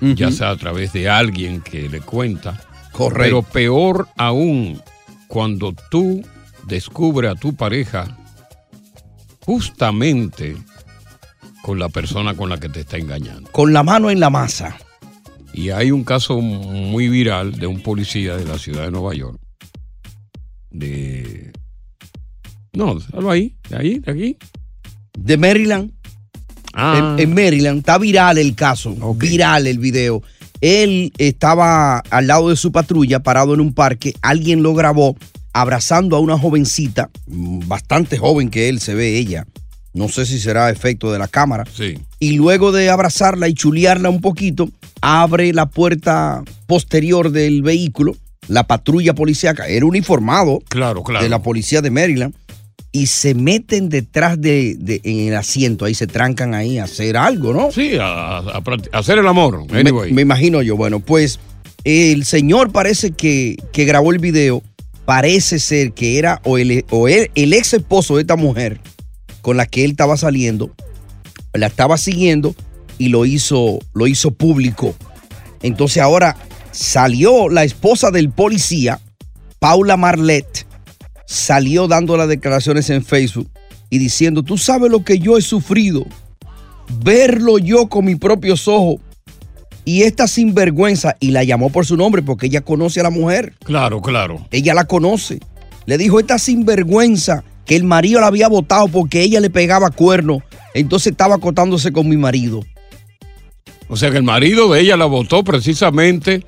ya 0.03 0.31
sea 0.33 0.51
a 0.51 0.57
través 0.57 0.93
de 0.93 1.09
alguien 1.09 1.61
que 1.61 1.89
le 1.89 2.01
cuenta. 2.01 2.61
Correcto. 2.93 3.23
Pero 3.23 3.43
peor 3.43 4.09
aún, 4.17 4.83
cuando 5.29 5.75
tú 5.91 6.23
descubres 6.67 7.31
a 7.31 7.35
tu 7.35 7.55
pareja 7.55 8.19
justamente 9.45 10.57
con 11.63 11.79
la 11.79 11.89
persona 11.89 12.35
con 12.35 12.49
la 12.51 12.59
que 12.59 12.69
te 12.69 12.81
está 12.81 12.99
engañando. 12.99 13.51
Con 13.53 13.73
la 13.73 13.83
mano 13.83 14.11
en 14.11 14.21
la 14.21 14.31
masa. 14.31 14.77
Y 15.55 15.71
hay 15.71 15.91
un 15.91 16.05
caso 16.05 16.41
muy 16.41 17.09
viral 17.09 17.59
de 17.59 17.67
un 17.67 17.81
policía 17.83 18.37
de 18.37 18.45
la 18.45 18.59
ciudad 18.59 18.85
de 18.85 18.91
Nueva 18.91 19.15
York. 19.15 19.39
De. 20.71 21.53
No, 22.73 22.95
déjalo 22.95 23.31
ahí, 23.31 23.55
de 23.69 23.77
ahí, 23.77 23.99
de 23.99 24.13
aquí. 24.13 24.37
De 25.19 25.37
Maryland. 25.37 25.93
Ah. 26.73 27.17
En, 27.19 27.29
en 27.31 27.35
Maryland 27.35 27.79
está 27.79 27.99
viral 27.99 28.39
el 28.39 28.55
caso, 28.55 28.95
viral 29.15 29.67
el 29.67 29.79
video. 29.79 30.23
Él 30.61 31.13
estaba 31.19 31.99
al 31.99 32.27
lado 32.29 32.49
de 32.51 32.57
su 32.57 32.71
patrulla, 32.71 33.21
parado 33.21 33.53
en 33.55 33.61
un 33.61 33.75
parque. 33.75 34.15
Alguien 34.23 34.63
lo 34.63 34.75
grabó 34.75 35.17
abrazando 35.53 36.17
a 36.17 36.21
una 36.21 36.39
jovencita, 36.39 37.11
mm, 37.27 37.67
bastante 37.67 38.17
joven 38.17 38.49
que 38.49 38.69
él, 38.69 38.81
se 38.81 38.95
ve 38.95 39.19
ella. 39.19 39.47
No 39.93 40.09
sé 40.09 40.25
si 40.25 40.39
será 40.41 40.71
efecto 40.71 41.13
de 41.13 41.19
la 41.19 41.29
cámara. 41.29 41.65
Sí. 41.77 41.99
Y 42.19 42.33
luego 42.33 42.73
de 42.73 42.89
abrazarla 42.89 43.49
y 43.49 43.55
chulearla 43.55 44.09
un 44.09 44.21
poquito, 44.23 44.71
abre 45.03 45.53
la 45.53 45.67
puerta 45.67 46.43
posterior 46.67 47.31
del 47.31 47.63
vehículo. 47.63 48.17
La 48.49 48.65
patrulla 48.67 49.15
policíaca 49.15 49.67
era 49.69 49.85
uniformado 49.85 50.61
Claro, 50.69 51.03
claro. 51.03 51.23
de 51.23 51.29
la 51.29 51.43
policía 51.43 51.81
de 51.83 51.91
Maryland 51.91 52.35
y 52.93 53.07
se 53.07 53.35
meten 53.35 53.89
detrás 53.89 54.39
de, 54.41 54.77
de- 54.79 55.01
en 55.05 55.29
el 55.29 55.35
asiento, 55.37 55.87
ahí 55.87 55.95
se 55.95 56.07
trancan 56.07 56.53
ahí 56.55 56.79
a 56.79 56.85
hacer 56.85 57.17
algo, 57.17 57.53
¿no? 57.55 57.73
Sí, 57.73 57.93
a, 57.99 58.39
a 58.39 58.61
practi- 58.63 58.91
a 58.93 58.99
hacer 58.99 59.19
el 59.19 59.27
amor. 59.27 59.65
Me, 59.71 60.21
imagino 60.23 60.61
yo. 60.63 60.77
Bueno, 60.77 61.01
pues 61.01 61.41
el 61.85 62.25
señor 62.27 62.71
parece 62.71 63.13
que, 63.13 63.57
que 63.73 63.85
grabó 63.87 64.13
el 64.13 64.19
video, 64.19 64.63
parece 65.07 65.59
ser 65.59 65.93
que 65.93 66.19
era 66.19 66.41
o 66.45 66.59
el, 66.59 66.85
o 66.91 67.09
el, 67.09 67.31
el 67.35 67.53
ex 67.55 67.73
esposo 67.75 68.17
de 68.17 68.23
esta 68.23 68.37
mujer 68.37 68.79
con 69.41 69.57
la 69.57 69.67
que 69.67 69.85
él 69.85 69.93
estaba 69.93 70.17
saliendo, 70.17 70.71
la 71.55 71.67
estaba 71.69 71.97
siguiendo 71.97 72.55
y 72.99 73.09
lo 73.09 73.25
hizo, 73.25 73.79
lo 73.95 74.07
hizo 74.07 74.31
público. 74.33 74.95
Entonces 75.63 76.03
ahora 76.03 76.37
salió 76.73 77.49
la 77.49 77.65
esposa 77.65 78.11
del 78.11 78.31
policía, 78.31 79.01
Paula 79.59 79.97
Marlet, 79.97 80.67
salió 81.33 81.89
dando 81.89 82.17
las 82.17 82.29
declaraciones 82.29 82.91
en 82.91 83.03
Facebook 83.03 83.49
y 83.89 83.99
diciendo, 83.99 84.43
tú 84.43 84.59
sabes 84.59 84.91
lo 84.91 85.03
que 85.03 85.19
yo 85.19 85.39
he 85.39 85.43
sufrido, 85.43 86.05
verlo 87.03 87.59
yo 87.59 87.89
con 87.89 88.05
mis 88.05 88.19
propios 88.19 88.69
ojos. 88.69 88.97
Y 89.85 90.03
esta 90.03 90.29
sinvergüenza, 90.29 91.17
y 91.19 91.33
la 91.33 91.43
llamó 91.43 91.71
por 91.71 91.87
su 91.87 91.97
nombre 91.97 92.23
porque 92.23 92.47
ella 92.47 92.61
conoce 92.61 93.01
a 93.01 93.05
la 93.05 93.11
mujer. 93.11 93.55
Claro, 93.65 94.01
claro. 94.01 94.47
Ella 94.51 94.75
la 94.75 94.85
conoce. 94.85 95.41
Le 95.87 95.99
dijo, 95.99 96.21
esta 96.21 96.39
sinvergüenza, 96.39 97.43
que 97.65 97.77
el 97.77 97.85
marido 97.85 98.21
la 98.21 98.29
había 98.29 98.49
votado 98.49 98.89
porque 98.89 99.23
ella 99.23 99.41
le 99.41 99.51
pegaba 99.51 99.91
cuerno. 99.91 100.43
Entonces 100.75 101.13
estaba 101.13 101.37
acotándose 101.37 101.93
con 101.93 102.09
mi 102.09 102.17
marido. 102.17 102.63
O 103.89 103.97
sea 103.97 104.11
que 104.11 104.19
el 104.19 104.23
marido 104.23 104.73
de 104.73 104.81
ella 104.81 104.97
la 104.97 105.07
votó 105.07 105.43
precisamente 105.43 106.45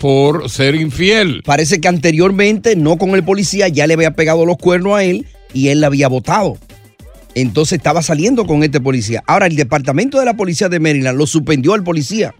por 0.00 0.48
ser 0.48 0.74
infiel. 0.74 1.42
Parece 1.44 1.78
que 1.80 1.86
anteriormente, 1.86 2.74
no 2.74 2.96
con 2.96 3.10
el 3.10 3.22
policía, 3.22 3.68
ya 3.68 3.86
le 3.86 3.94
había 3.94 4.12
pegado 4.12 4.46
los 4.46 4.56
cuernos 4.56 4.94
a 4.96 5.04
él 5.04 5.26
y 5.52 5.68
él 5.68 5.82
la 5.82 5.88
había 5.88 6.08
votado. 6.08 6.56
Entonces 7.34 7.78
estaba 7.78 8.02
saliendo 8.02 8.44
con 8.44 8.62
este 8.62 8.80
policía. 8.80 9.22
Ahora, 9.26 9.46
el 9.46 9.56
departamento 9.56 10.18
de 10.18 10.24
la 10.24 10.34
policía 10.34 10.68
de 10.68 10.80
Maryland 10.80 11.16
lo 11.16 11.26
suspendió 11.26 11.74
al 11.74 11.84
policía. 11.84 12.34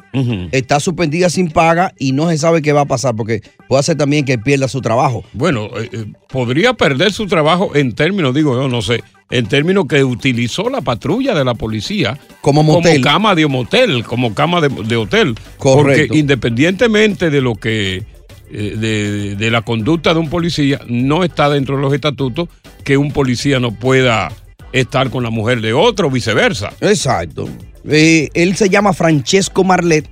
Está 0.53 0.81
suspendida 0.81 1.31
sin 1.31 1.51
paga 1.51 1.95
y 1.99 2.13
no 2.13 2.29
se 2.29 2.39
sabe 2.39 2.63
qué 2.63 2.73
va 2.73 2.83
a 2.83 2.87
pasar 2.87 3.15
porque 3.15 3.43
puede 3.69 3.83
ser 3.83 3.97
también 3.97 4.25
que 4.25 4.39
pierda 4.39 4.69
su 4.69 4.81
trabajo. 4.81 5.25
Bueno, 5.33 5.67
eh, 5.79 5.89
eh, 5.93 6.07
podría 6.29 6.75
perder 6.75 7.13
su 7.13 7.27
trabajo 7.27 7.75
en 7.75 7.93
términos, 7.95 8.35
digo 8.35 8.55
yo, 8.61 8.69
no 8.69 8.83
sé, 8.83 9.03
en 9.31 9.47
términos 9.47 9.87
que 9.89 10.03
utilizó 10.03 10.69
la 10.69 10.81
patrulla 10.81 11.35
de 11.35 11.45
la 11.45 11.55
policía 11.55 12.19
Como 12.41 12.63
motel. 12.65 13.01
cama 13.01 13.35
de 13.37 13.47
motel, 13.47 14.05
como 14.05 14.35
cama 14.35 14.61
de, 14.61 14.69
de 14.69 14.97
hotel. 14.97 15.37
Correcto. 15.59 16.09
Porque 16.09 16.19
independientemente 16.19 17.31
de 17.31 17.41
lo 17.41 17.55
que, 17.55 18.03
eh, 18.51 18.77
de, 18.77 19.37
de 19.37 19.51
la 19.53 19.63
conducta 19.63 20.13
de 20.15 20.21
un 20.21 20.29
policía, 20.29 20.81
no 20.89 21.23
está 21.23 21.49
dentro 21.49 21.77
de 21.77 21.83
los 21.83 21.93
estatutos 21.95 22.49
que 22.83 22.97
un 22.97 23.13
policía 23.13 23.61
no 23.61 23.73
pueda 23.73 24.33
estar 24.73 25.11
con 25.11 25.23
la 25.23 25.31
mujer 25.31 25.61
de 25.61 25.73
otro 25.73 26.11
viceversa. 26.11 26.73
Exacto. 26.81 27.49
Eh, 27.89 28.29
él 28.35 28.57
se 28.57 28.69
llama 28.69 28.93
Francesco 28.93 29.65
Marlet 29.65 30.09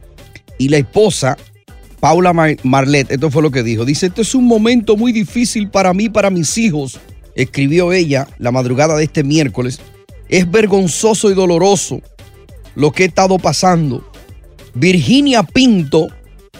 y 0.58 0.68
la 0.68 0.78
esposa, 0.78 1.36
Paula 2.00 2.32
Mar- 2.32 2.56
Marlet, 2.62 3.10
esto 3.10 3.30
fue 3.30 3.42
lo 3.42 3.50
que 3.50 3.62
dijo. 3.62 3.84
Dice, 3.84 4.06
este 4.06 4.22
es 4.22 4.34
un 4.34 4.46
momento 4.46 4.96
muy 4.96 5.12
difícil 5.12 5.68
para 5.68 5.92
mí, 5.94 6.08
para 6.08 6.30
mis 6.30 6.56
hijos, 6.58 6.98
escribió 7.34 7.92
ella 7.92 8.26
la 8.38 8.50
madrugada 8.50 8.96
de 8.96 9.04
este 9.04 9.22
miércoles. 9.22 9.80
Es 10.28 10.50
vergonzoso 10.50 11.30
y 11.30 11.34
doloroso 11.34 12.00
lo 12.74 12.92
que 12.92 13.04
he 13.04 13.06
estado 13.06 13.38
pasando. 13.38 14.08
Virginia 14.74 15.42
Pinto 15.42 16.08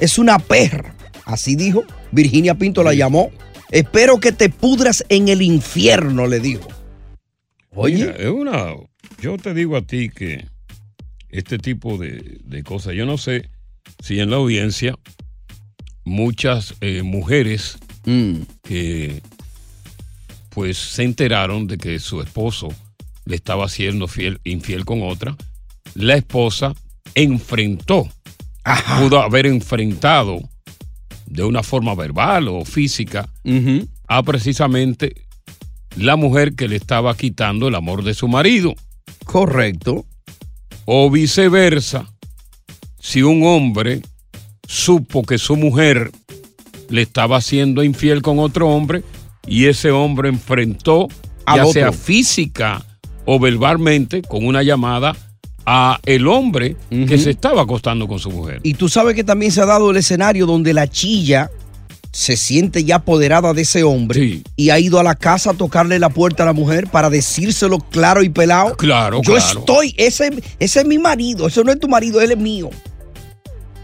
es 0.01 0.19
una 0.19 0.39
perra, 0.39 0.95
así 1.25 1.57
dijo. 1.57 1.83
Virginia 2.11 2.55
Pinto 2.55 2.83
la 2.83 2.95
llamó. 2.95 3.31
Espero 3.71 4.19
que 4.19 4.33
te 4.33 4.49
pudras 4.49 5.05
en 5.09 5.29
el 5.29 5.43
infierno, 5.43 6.27
le 6.27 6.41
dijo. 6.41 6.67
Oye. 7.73 7.97
Mira, 7.97 8.17
es 8.17 8.29
una. 8.29 8.75
Yo 9.21 9.37
te 9.37 9.55
digo 9.55 9.77
a 9.77 9.83
ti 9.83 10.09
que 10.09 10.47
este 11.29 11.59
tipo 11.59 11.99
de, 11.99 12.41
de 12.45 12.63
cosas. 12.63 12.95
Yo 12.95 13.07
no 13.07 13.19
sé 13.19 13.49
si 14.03 14.21
en 14.21 14.31
la 14.31 14.37
audiencia 14.37 14.95
muchas 16.05 16.75
eh, 16.81 17.03
mujeres 17.03 17.79
Mm. 18.07 18.43
que 18.63 19.21
pues 20.49 20.79
se 20.79 21.03
enteraron 21.03 21.67
de 21.67 21.77
que 21.77 21.99
su 21.99 22.23
esposo 22.23 22.69
le 23.27 23.37
estaba 23.37 23.69
siendo 23.69 24.09
fiel, 24.09 24.41
infiel 24.45 24.87
con 24.87 25.03
otra, 25.03 25.37
la 25.95 26.15
esposa 26.15 26.75
enfrentó, 27.15 28.09
pudo 28.99 29.21
haber 29.21 29.45
enfrentado 29.47 30.41
de 31.27 31.45
una 31.45 31.63
forma 31.63 31.95
verbal 31.95 32.49
o 32.49 32.65
física 32.65 33.29
a 34.07 34.23
precisamente 34.23 35.27
la 35.99 36.17
mujer 36.17 36.55
que 36.55 36.69
le 36.69 36.77
estaba 36.77 37.17
quitando 37.17 37.69
el 37.69 37.75
amor 37.75 38.05
de 38.05 38.15
su 38.15 38.29
marido. 38.29 38.75
Correcto. 39.25 40.07
O 40.85 41.11
viceversa, 41.11 42.07
si 42.99 43.23
un 43.23 43.45
hombre 43.45 44.01
supo 44.67 45.23
que 45.23 45.39
su 45.39 45.57
mujer 45.57 46.11
le 46.89 47.03
estaba 47.03 47.41
siendo 47.41 47.83
infiel 47.83 48.23
con 48.23 48.39
otro 48.39 48.69
hombre 48.71 49.03
y 49.47 49.67
ese 49.67 49.91
hombre 49.91 50.29
enfrentó, 50.29 51.09
Al 51.45 51.57
ya 51.57 51.63
otro. 51.63 51.73
sea 51.73 51.93
física 51.93 52.85
o 53.25 53.39
verbalmente, 53.39 54.23
con 54.23 54.47
una 54.47 54.63
llamada 54.63 55.15
a 55.67 56.01
el 56.07 56.27
hombre 56.27 56.77
que 56.89 57.19
se 57.19 57.29
estaba 57.29 57.61
acostando 57.63 58.09
con 58.09 58.19
su 58.19 58.31
mujer. 58.31 58.61
Y 58.63 58.73
tú 58.73 58.89
sabes 58.89 59.15
que 59.15 59.23
también 59.25 59.53
se 59.53 59.61
ha 59.61 59.67
dado 59.67 59.91
el 59.91 59.99
escenario 59.99 60.47
donde 60.47 60.73
la 60.73 60.89
chilla 60.89 61.51
se 62.13 62.37
siente 62.37 62.85
ya 62.85 62.97
apoderada 62.97 63.53
de 63.53 63.63
ese 63.63 63.83
hombre 63.83 64.43
y 64.57 64.71
ha 64.71 64.79
ido 64.79 64.99
a 64.99 65.03
la 65.03 65.15
casa 65.15 65.51
a 65.51 65.55
tocarle 65.55 65.99
la 65.99 66.09
puerta 66.09 66.43
a 66.43 66.47
la 66.47 66.53
mujer 66.53 66.89
para 66.89 67.11
decírselo 67.11 67.79
claro 67.79 68.23
y 68.23 68.29
pelado. 68.29 68.77
Claro, 68.77 69.21
Yo 69.23 69.35
claro. 69.35 69.61
estoy, 69.61 69.95
ese, 69.99 70.31
ese 70.59 70.81
es 70.81 70.87
mi 70.87 70.99
marido, 70.99 71.47
ese 71.47 71.63
no 71.65 71.73
es 71.73 71.79
tu 71.79 71.89
marido, 71.89 72.21
él 72.21 72.33
es 72.33 72.39
mío. 72.39 72.71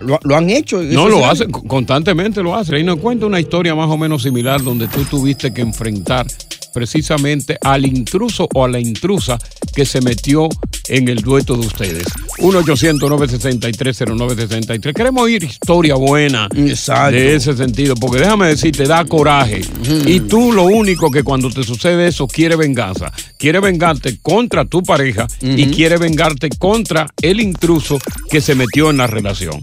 Lo, 0.01 0.19
lo 0.23 0.37
han 0.37 0.51
hecho. 0.51 0.83
No 0.83 1.09
lo 1.09 1.25
hacen, 1.25 1.51
constantemente 1.51 2.43
lo 2.43 2.55
hacen. 2.55 2.75
Ahí 2.75 2.85
nos 2.85 2.99
cuenta 2.99 3.27
una 3.27 3.41
historia 3.41 3.75
más 3.75 3.89
o 3.89 3.97
menos 3.97 4.23
similar 4.23 4.63
donde 4.63 4.89
tú 4.89 5.05
tuviste 5.05 5.53
que 5.55 5.63
enfrentar 5.63 6.27
precisamente 6.75 7.57
al 7.63 7.87
intruso 7.87 8.49
o 8.53 8.65
a 8.65 8.69
la 8.69 8.81
intrusa 8.81 9.39
que 9.75 9.87
se 9.87 10.01
metió 10.03 10.49
en 10.89 11.09
el 11.09 11.23
dueto 11.23 11.57
de 11.57 11.67
ustedes. 11.67 12.05
1-800-963-0963. 12.39 14.93
Queremos 14.93 15.23
oír 15.23 15.45
historia 15.45 15.95
buena 15.95 16.49
de 16.49 17.35
ese 17.35 17.57
sentido, 17.57 17.95
porque 17.95 18.19
déjame 18.19 18.49
decirte, 18.49 18.87
da 18.87 19.05
coraje. 19.05 19.63
Y 20.07 20.21
tú 20.21 20.53
lo 20.53 20.65
único 20.65 21.11
que 21.11 21.23
cuando 21.23 21.51
te 21.51 21.63
sucede 21.63 22.09
eso, 22.09 22.27
quiere 22.27 22.57
venganza. 22.57 23.13
Quiere 23.39 23.61
vengarte 23.61 24.19
contra 24.21 24.65
tu 24.65 24.83
pareja 24.83 25.27
y 25.41 25.67
quiere 25.69 25.99
vengarte 25.99 26.49
contra 26.59 27.07
el 27.21 27.41
intruso 27.41 27.99
que 28.29 28.41
se 28.41 28.55
metió 28.55 28.91
en 28.91 28.99
la 28.99 29.07
relación. 29.07 29.61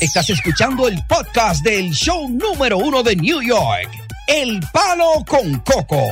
Estás 0.00 0.30
escuchando 0.30 0.88
el 0.88 0.98
podcast 1.08 1.64
del 1.64 1.92
show 1.92 2.28
número 2.28 2.78
uno 2.78 3.02
de 3.02 3.14
New 3.16 3.42
York, 3.42 3.88
El 4.26 4.60
Palo 4.72 5.24
con 5.28 5.58
Coco. 5.60 6.02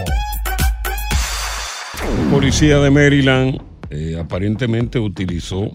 policía 2.30 2.78
de 2.78 2.90
Maryland 2.90 3.69
eh, 3.90 4.16
aparentemente 4.20 4.98
utilizó 4.98 5.70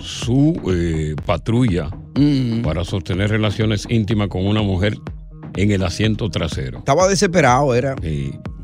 su 0.00 0.60
eh, 0.72 1.14
patrulla 1.24 1.90
Mm. 2.16 2.62
para 2.62 2.84
sostener 2.84 3.30
relaciones 3.30 3.86
íntimas 3.88 4.26
con 4.26 4.44
una 4.44 4.60
mujer 4.60 4.98
en 5.54 5.70
el 5.70 5.84
asiento 5.84 6.28
trasero. 6.30 6.78
Estaba 6.78 7.06
desesperado, 7.06 7.72
era. 7.76 7.94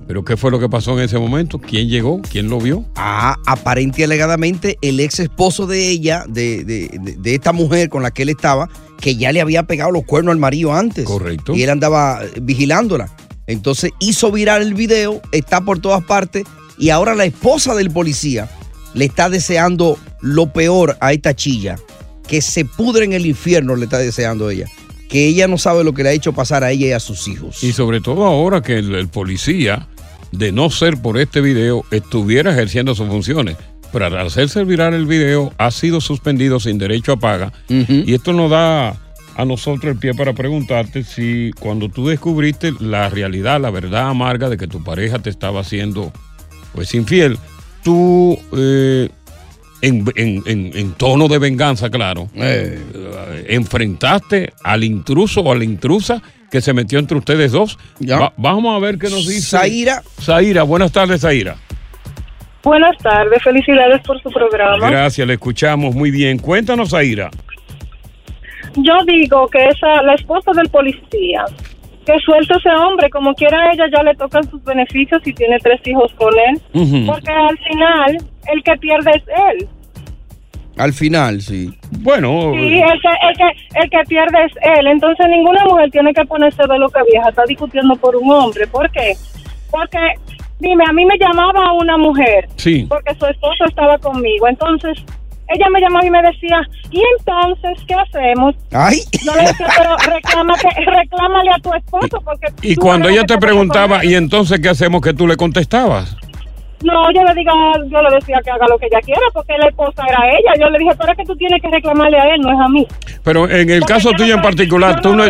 ¿Pero 0.09 0.25
qué 0.25 0.37
fue 0.37 0.50
lo 0.50 0.59
que 0.59 0.69
pasó 0.69 0.99
en 0.99 1.04
ese 1.04 1.19
momento? 1.21 1.61
¿Quién 1.61 1.88
llegó? 1.88 2.21
¿Quién 2.23 2.49
lo 2.50 2.59
vio? 2.59 2.85
Ah, 2.97 3.37
aparente 3.47 4.00
y 4.00 4.04
alegadamente 4.04 4.76
el 4.83 4.99
ex 4.99 5.21
esposo 5.21 5.66
de 5.69 5.88
ella, 5.88 6.25
de, 6.28 6.64
de- 6.64 6.99
de- 7.00 7.16
de 7.16 7.35
esta 7.35 7.52
mujer 7.52 7.88
con 7.90 8.02
la 8.02 8.11
que 8.11 8.23
él 8.23 8.28
estaba, 8.31 8.69
que 9.00 9.14
ya 9.14 9.31
le 9.31 9.40
había 9.40 9.62
pegado 9.69 9.93
los 9.93 10.02
cuernos 10.04 10.33
al 10.33 10.38
marido 10.40 10.75
antes. 10.75 11.04
Correcto. 11.04 11.54
Y 11.54 11.62
él 11.62 11.71
andaba 11.71 12.25
eh, 12.25 12.31
vigilándola. 12.43 13.09
Entonces 13.47 13.93
hizo 14.00 14.33
viral 14.33 14.62
el 14.62 14.75
video, 14.75 15.23
está 15.31 15.61
por 15.61 15.78
todas 15.78 16.02
partes 16.02 16.45
y 16.76 16.91
ahora 16.91 17.15
la 17.15 17.25
esposa 17.25 17.75
del 17.76 17.91
policía 17.93 18.50
le 18.95 19.04
está 19.04 19.28
deseando 19.28 19.99
lo 20.21 20.52
peor 20.52 20.97
a 21.00 21.13
esta 21.13 21.35
chilla. 21.35 21.76
Que 22.26 22.41
se 22.41 22.65
pudre 22.65 23.04
en 23.04 23.13
el 23.13 23.26
infierno, 23.26 23.76
le 23.76 23.85
está 23.85 23.99
deseando 23.99 24.49
ella. 24.49 24.67
Que 25.09 25.26
ella 25.26 25.47
no 25.47 25.59
sabe 25.59 25.85
lo 25.85 25.93
que 25.93 26.02
le 26.02 26.09
ha 26.09 26.13
hecho 26.13 26.33
pasar 26.33 26.65
a 26.65 26.71
ella 26.71 26.87
y 26.87 26.93
a 26.93 27.00
sus 27.00 27.28
hijos. 27.28 27.63
Y 27.63 27.73
sobre 27.73 28.00
todo 28.00 28.25
ahora 28.25 28.63
que 28.63 28.78
el, 28.78 28.95
el 28.95 29.09
policía, 29.09 29.87
de 30.33 30.50
no 30.50 30.71
ser 30.71 30.97
por 30.97 31.19
este 31.19 31.41
video, 31.41 31.85
estuviera 31.91 32.52
ejerciendo 32.52 32.95
sus 32.95 33.09
funciones. 33.09 33.57
Pero 33.93 34.07
al 34.07 34.19
hacerse 34.19 34.65
viral 34.65 34.95
el 34.95 35.07
video, 35.07 35.52
ha 35.59 35.71
sido 35.71 36.00
suspendido 36.00 36.59
sin 36.59 36.78
derecho 36.78 37.13
a 37.13 37.17
paga. 37.17 37.52
Y 37.69 38.13
esto 38.13 38.33
nos 38.33 38.50
da 38.50 38.97
a 39.37 39.45
nosotros 39.45 39.93
el 39.93 39.99
pie 39.99 40.15
para 40.15 40.33
preguntarte 40.33 41.04
si 41.04 41.52
cuando 41.61 41.89
tú 41.89 42.09
descubriste 42.09 42.73
la 42.80 43.09
realidad, 43.09 43.61
la 43.61 43.71
verdad 43.71 44.09
amarga 44.09 44.49
de 44.49 44.57
que 44.57 44.67
tu 44.67 44.83
pareja 44.83 45.21
te 45.21 45.30
estaba 45.30 45.61
haciendo 45.61 46.13
pues 46.73 46.93
infiel, 46.95 47.39
tú 47.84 48.36
eh, 48.56 49.08
en, 49.82 50.04
en- 50.16 50.42
en- 50.47 50.76
en 50.76 50.92
tono 50.94 51.28
de 51.28 51.38
venganza, 51.38 51.90
claro, 51.90 52.28
eh, 52.34 53.47
enfrentaste 53.49 54.52
al 54.64 54.82
intruso 54.82 55.42
o 55.42 55.52
a 55.52 55.56
la 55.56 55.64
intrusa 55.64 56.20
que 56.50 56.60
se 56.60 56.73
metió 56.73 56.99
entre 56.99 57.16
ustedes 57.18 57.52
dos. 57.52 57.78
Va- 58.10 58.32
vamos 58.36 58.75
a 58.76 58.78
ver 58.78 58.99
qué 58.99 59.08
nos 59.10 59.26
dice. 59.28 59.56
Zaira. 59.58 60.02
Zaira, 60.20 60.62
buenas 60.62 60.90
tardes, 60.92 61.20
Zaira. 61.20 61.56
Buenas 62.62 62.97
tardes, 62.99 63.42
felicidades 63.42 64.00
por 64.06 64.23
su 64.23 64.30
programa. 64.30 64.88
Gracias, 64.88 65.26
le 65.26 65.34
escuchamos 65.34 65.94
muy 65.94 66.10
bien. 66.10 66.38
Cuéntanos, 66.38 66.90
Zaira. 66.90 67.30
Yo 68.76 68.94
digo 69.06 69.47
que 69.49 69.58
esa, 69.68 70.02
la 70.02 70.14
esposa 70.14 70.50
del 70.56 70.68
policía, 70.68 71.44
que 72.04 72.19
suelta 72.21 72.56
ese 72.56 72.71
hombre, 72.71 73.08
como 73.10 73.34
quiera 73.34 73.58
a 73.58 73.73
ella 73.73 73.84
ya 73.95 74.02
le 74.02 74.14
tocan 74.14 74.49
sus 74.50 74.62
beneficios 74.64 75.21
y 75.26 75.32
tiene 75.32 75.58
tres 75.58 75.80
hijos 75.86 76.12
con 76.14 76.32
él, 76.49 76.60
porque 77.06 77.30
al 77.32 77.58
final 77.58 78.17
el 78.52 78.62
que 78.62 78.76
pierde 78.78 79.10
es 79.17 79.23
él. 79.52 79.69
Al 80.76 80.93
final, 80.93 81.40
sí. 81.40 81.71
Bueno, 82.00 82.52
Sí, 82.52 82.80
el 82.80 83.00
que, 83.00 83.08
el, 83.28 83.36
que, 83.36 83.78
el 83.80 83.90
que 83.90 83.99
pierde 84.08 84.38
es 84.45 84.52
él. 84.78 84.86
Entonces 84.88 85.26
ninguna 85.28 85.64
mujer 85.67 85.88
tiene 85.93 86.12
que 86.12 86.25
ponerse 86.25 86.62
de 86.67 86.78
lo 86.78 86.88
que 86.88 87.00
vieja 87.12 87.28
está 87.28 87.45
discutiendo 87.47 87.95
por 87.97 88.17
un 88.17 88.28
hombre. 88.30 88.67
¿Por 88.67 88.90
qué? 88.90 89.12
Porque, 89.71 89.99
dime, 90.58 90.82
a 90.88 90.93
mí 90.93 91.04
me 91.06 91.17
llamaba 91.17 91.73
una 91.75 91.97
mujer 91.97 92.49
Sí. 92.56 92.86
porque 92.88 93.14
su 93.14 93.25
esposo 93.26 93.64
estaba 93.69 93.99
conmigo. 93.99 94.49
Entonces 94.49 94.99
ella 95.49 95.67
me 95.71 95.80
llamaba 95.80 96.07
y 96.07 96.11
me 96.11 96.23
decía, 96.23 96.61
¿y 96.91 97.02
entonces 97.19 97.85
qué 97.87 97.95
hacemos? 97.95 98.54
Ay. 98.73 99.00
Yo 99.25 99.35
le 99.35 99.43
decía, 99.43 99.67
pero 99.76 99.97
reclámate, 99.97 100.69
reclámale 100.87 101.50
a 101.50 101.59
tu 101.59 101.75
esposo 101.75 102.21
porque... 102.25 102.47
Y 102.63 102.76
cuando 102.76 103.09
ella 103.09 103.21
la 103.21 103.26
te 103.26 103.39
preguntaba, 103.39 104.04
¿y 104.04 104.15
entonces 104.15 104.61
qué 104.61 104.71
hacemos? 104.71 104.95
que 105.04 105.15
tú 105.15 105.26
le 105.26 105.37
contestabas? 105.37 106.17
No, 106.83 107.11
yo 107.13 107.25
le 107.25 107.35
diga, 107.35 107.52
yo 107.89 108.02
le 108.02 108.15
decía 108.15 108.41
que 108.45 108.50
haga 108.50 108.67
lo 108.69 108.78
que 108.78 108.87
ella 108.87 109.00
quiera 109.00 109.23
porque 109.33 109.57
la 109.59 109.69
esposa 109.69 110.02
era 110.07 110.19
ella. 110.28 110.52
Yo 110.61 110.69
le 110.69 110.78
dije, 110.78 110.91
pero 110.99 111.13
es 111.13 111.19
que 111.19 111.25
tú 111.25 111.37
tienes 111.37 111.63
que 111.63 111.71
reclamarle 111.71 112.19
a 112.19 112.35
él, 112.35 112.41
no 112.43 112.52
es 112.52 112.61
a 112.61 112.69
mí. 112.69 112.87
Pero 113.23 113.49
en 113.49 113.71
el 113.71 113.85
caso 113.85 114.11
tuyo 114.13 114.35
en 114.35 114.43
particular, 114.43 115.00
tú, 115.00 115.15
no 115.15 115.25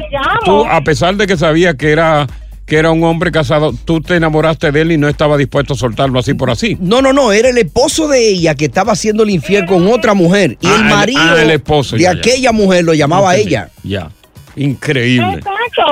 tú, 0.44 0.64
a 0.64 0.81
pesar 0.81 1.14
de 1.14 1.27
que 1.27 1.37
sabías 1.37 1.77
que 1.77 1.92
era, 1.92 2.27
que 2.66 2.77
era 2.79 2.90
un 2.90 3.05
hombre 3.05 3.31
casado, 3.31 3.72
tú 3.85 4.00
te 4.00 4.16
enamoraste 4.16 4.72
de 4.72 4.81
él 4.81 4.92
y 4.92 4.96
no 4.98 5.07
estaba 5.09 5.37
dispuesto 5.37 5.74
a 5.74 5.77
soltarlo 5.77 6.18
así 6.18 6.33
por 6.35 6.50
así. 6.50 6.77
No, 6.81 7.03
no, 7.03 7.12
no, 7.12 7.31
era 7.33 7.50
el 7.50 7.59
esposo 7.59 8.09
de 8.09 8.27
ella 8.29 8.55
que 8.55 8.64
estaba 8.66 8.92
haciéndole 8.92 9.33
infiel 9.33 9.66
con 9.66 9.87
otra 9.88 10.14
mujer. 10.14 10.57
Y 10.61 10.66
Ah, 10.66 10.74
el 10.77 10.83
el- 10.83 10.88
marido 10.88 11.20
ah, 11.22 11.42
el 11.42 11.50
esposo, 11.50 11.96
de 11.96 12.03
ya, 12.03 12.12
ya. 12.14 12.18
aquella 12.18 12.53
mujer 12.53 12.85
lo 12.85 12.94
llamaba 12.94 13.37
ella. 13.37 13.68
Ya. 13.83 14.11
Increíble. 14.57 15.35
Exacto, 15.35 15.83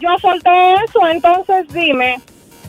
yo 0.00 0.08
solté 0.20 0.50
eso, 0.86 1.08
entonces 1.10 1.66
dime, 1.74 2.18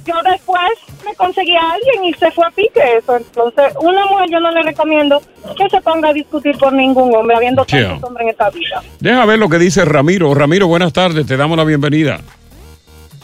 yo 0.05 0.15
después 0.31 0.61
me 1.05 1.13
conseguí 1.15 1.55
a 1.55 1.71
alguien 1.73 2.05
y 2.05 2.13
se 2.17 2.31
fue 2.31 2.45
a 2.47 2.49
pique 2.51 2.81
eso. 2.97 3.17
Entonces, 3.17 3.73
una 3.81 4.05
mujer 4.07 4.29
yo 4.31 4.39
no 4.39 4.51
le 4.51 4.63
recomiendo 4.63 5.21
que 5.57 5.69
se 5.69 5.79
ponga 5.81 6.09
a 6.09 6.13
discutir 6.13 6.57
por 6.57 6.73
ningún 6.73 7.13
hombre, 7.13 7.35
habiendo 7.35 7.65
tantos 7.65 8.03
hombres 8.03 8.23
en 8.25 8.29
esta 8.31 8.49
vida. 8.49 8.81
Deja 8.99 9.25
ver 9.25 9.37
lo 9.37 9.47
que 9.49 9.59
dice 9.59 9.85
Ramiro. 9.85 10.33
Ramiro, 10.33 10.67
buenas 10.67 10.91
tardes, 10.93 11.25
te 11.27 11.37
damos 11.37 11.57
la 11.57 11.65
bienvenida. 11.65 12.19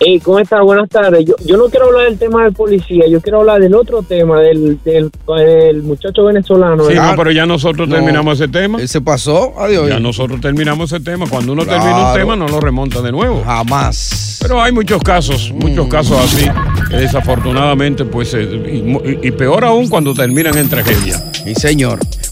Hey, 0.01 0.17
¿cómo 0.21 0.39
estás? 0.39 0.61
Buenas 0.63 0.87
tardes. 0.87 1.25
Yo, 1.25 1.35
yo 1.45 1.57
no 1.57 1.65
quiero 1.65 1.87
hablar 1.87 2.05
del 2.05 2.17
tema 2.17 2.43
del 2.45 2.53
policía, 2.53 3.03
yo 3.09 3.19
quiero 3.19 3.41
hablar 3.41 3.59
del 3.59 3.75
otro 3.75 4.01
tema, 4.01 4.39
del, 4.39 4.79
del, 4.85 5.11
del 5.27 5.83
muchacho 5.83 6.23
venezolano. 6.23 6.85
Sí, 6.85 6.93
no, 6.95 7.13
pero 7.17 7.31
ya 7.31 7.45
nosotros 7.45 7.89
No. 7.89 7.95
terminamos 7.95 8.39
ese 8.39 8.47
tema. 8.49 8.79
Se 8.87 9.01
pasó, 9.01 9.53
adiós. 9.59 9.89
Ya 9.89 9.99
nosotros 9.99 10.39
terminamos 10.39 10.89
ese 10.93 11.03
tema. 11.03 11.25
Cuando 11.29 11.51
uno 11.51 11.63
Claro. 11.65 11.83
termina 11.83 12.07
un 12.11 12.17
tema, 12.17 12.35
no 12.37 12.47
lo 12.47 12.61
remonta 12.61 13.01
de 13.01 13.11
nuevo. 13.11 13.43
Jamás. 13.43 14.39
Pero 14.41 14.61
hay 14.61 14.71
muchos 14.71 15.01
casos, 15.03 15.51
muchos 15.53 15.87
Mm. 15.87 15.89
casos 15.89 16.17
así, 16.17 16.45
que 16.89 16.95
desafortunadamente, 16.95 18.05
pues, 18.05 18.33
eh, 18.35 18.41
y, 19.21 19.27
y 19.27 19.31
peor 19.31 19.65
aún 19.65 19.89
cuando 19.89 20.13
terminan 20.13 20.57
en 20.57 20.69
tragedia. 20.69 21.21
Sí, 21.43 21.53
señor. 21.55 21.99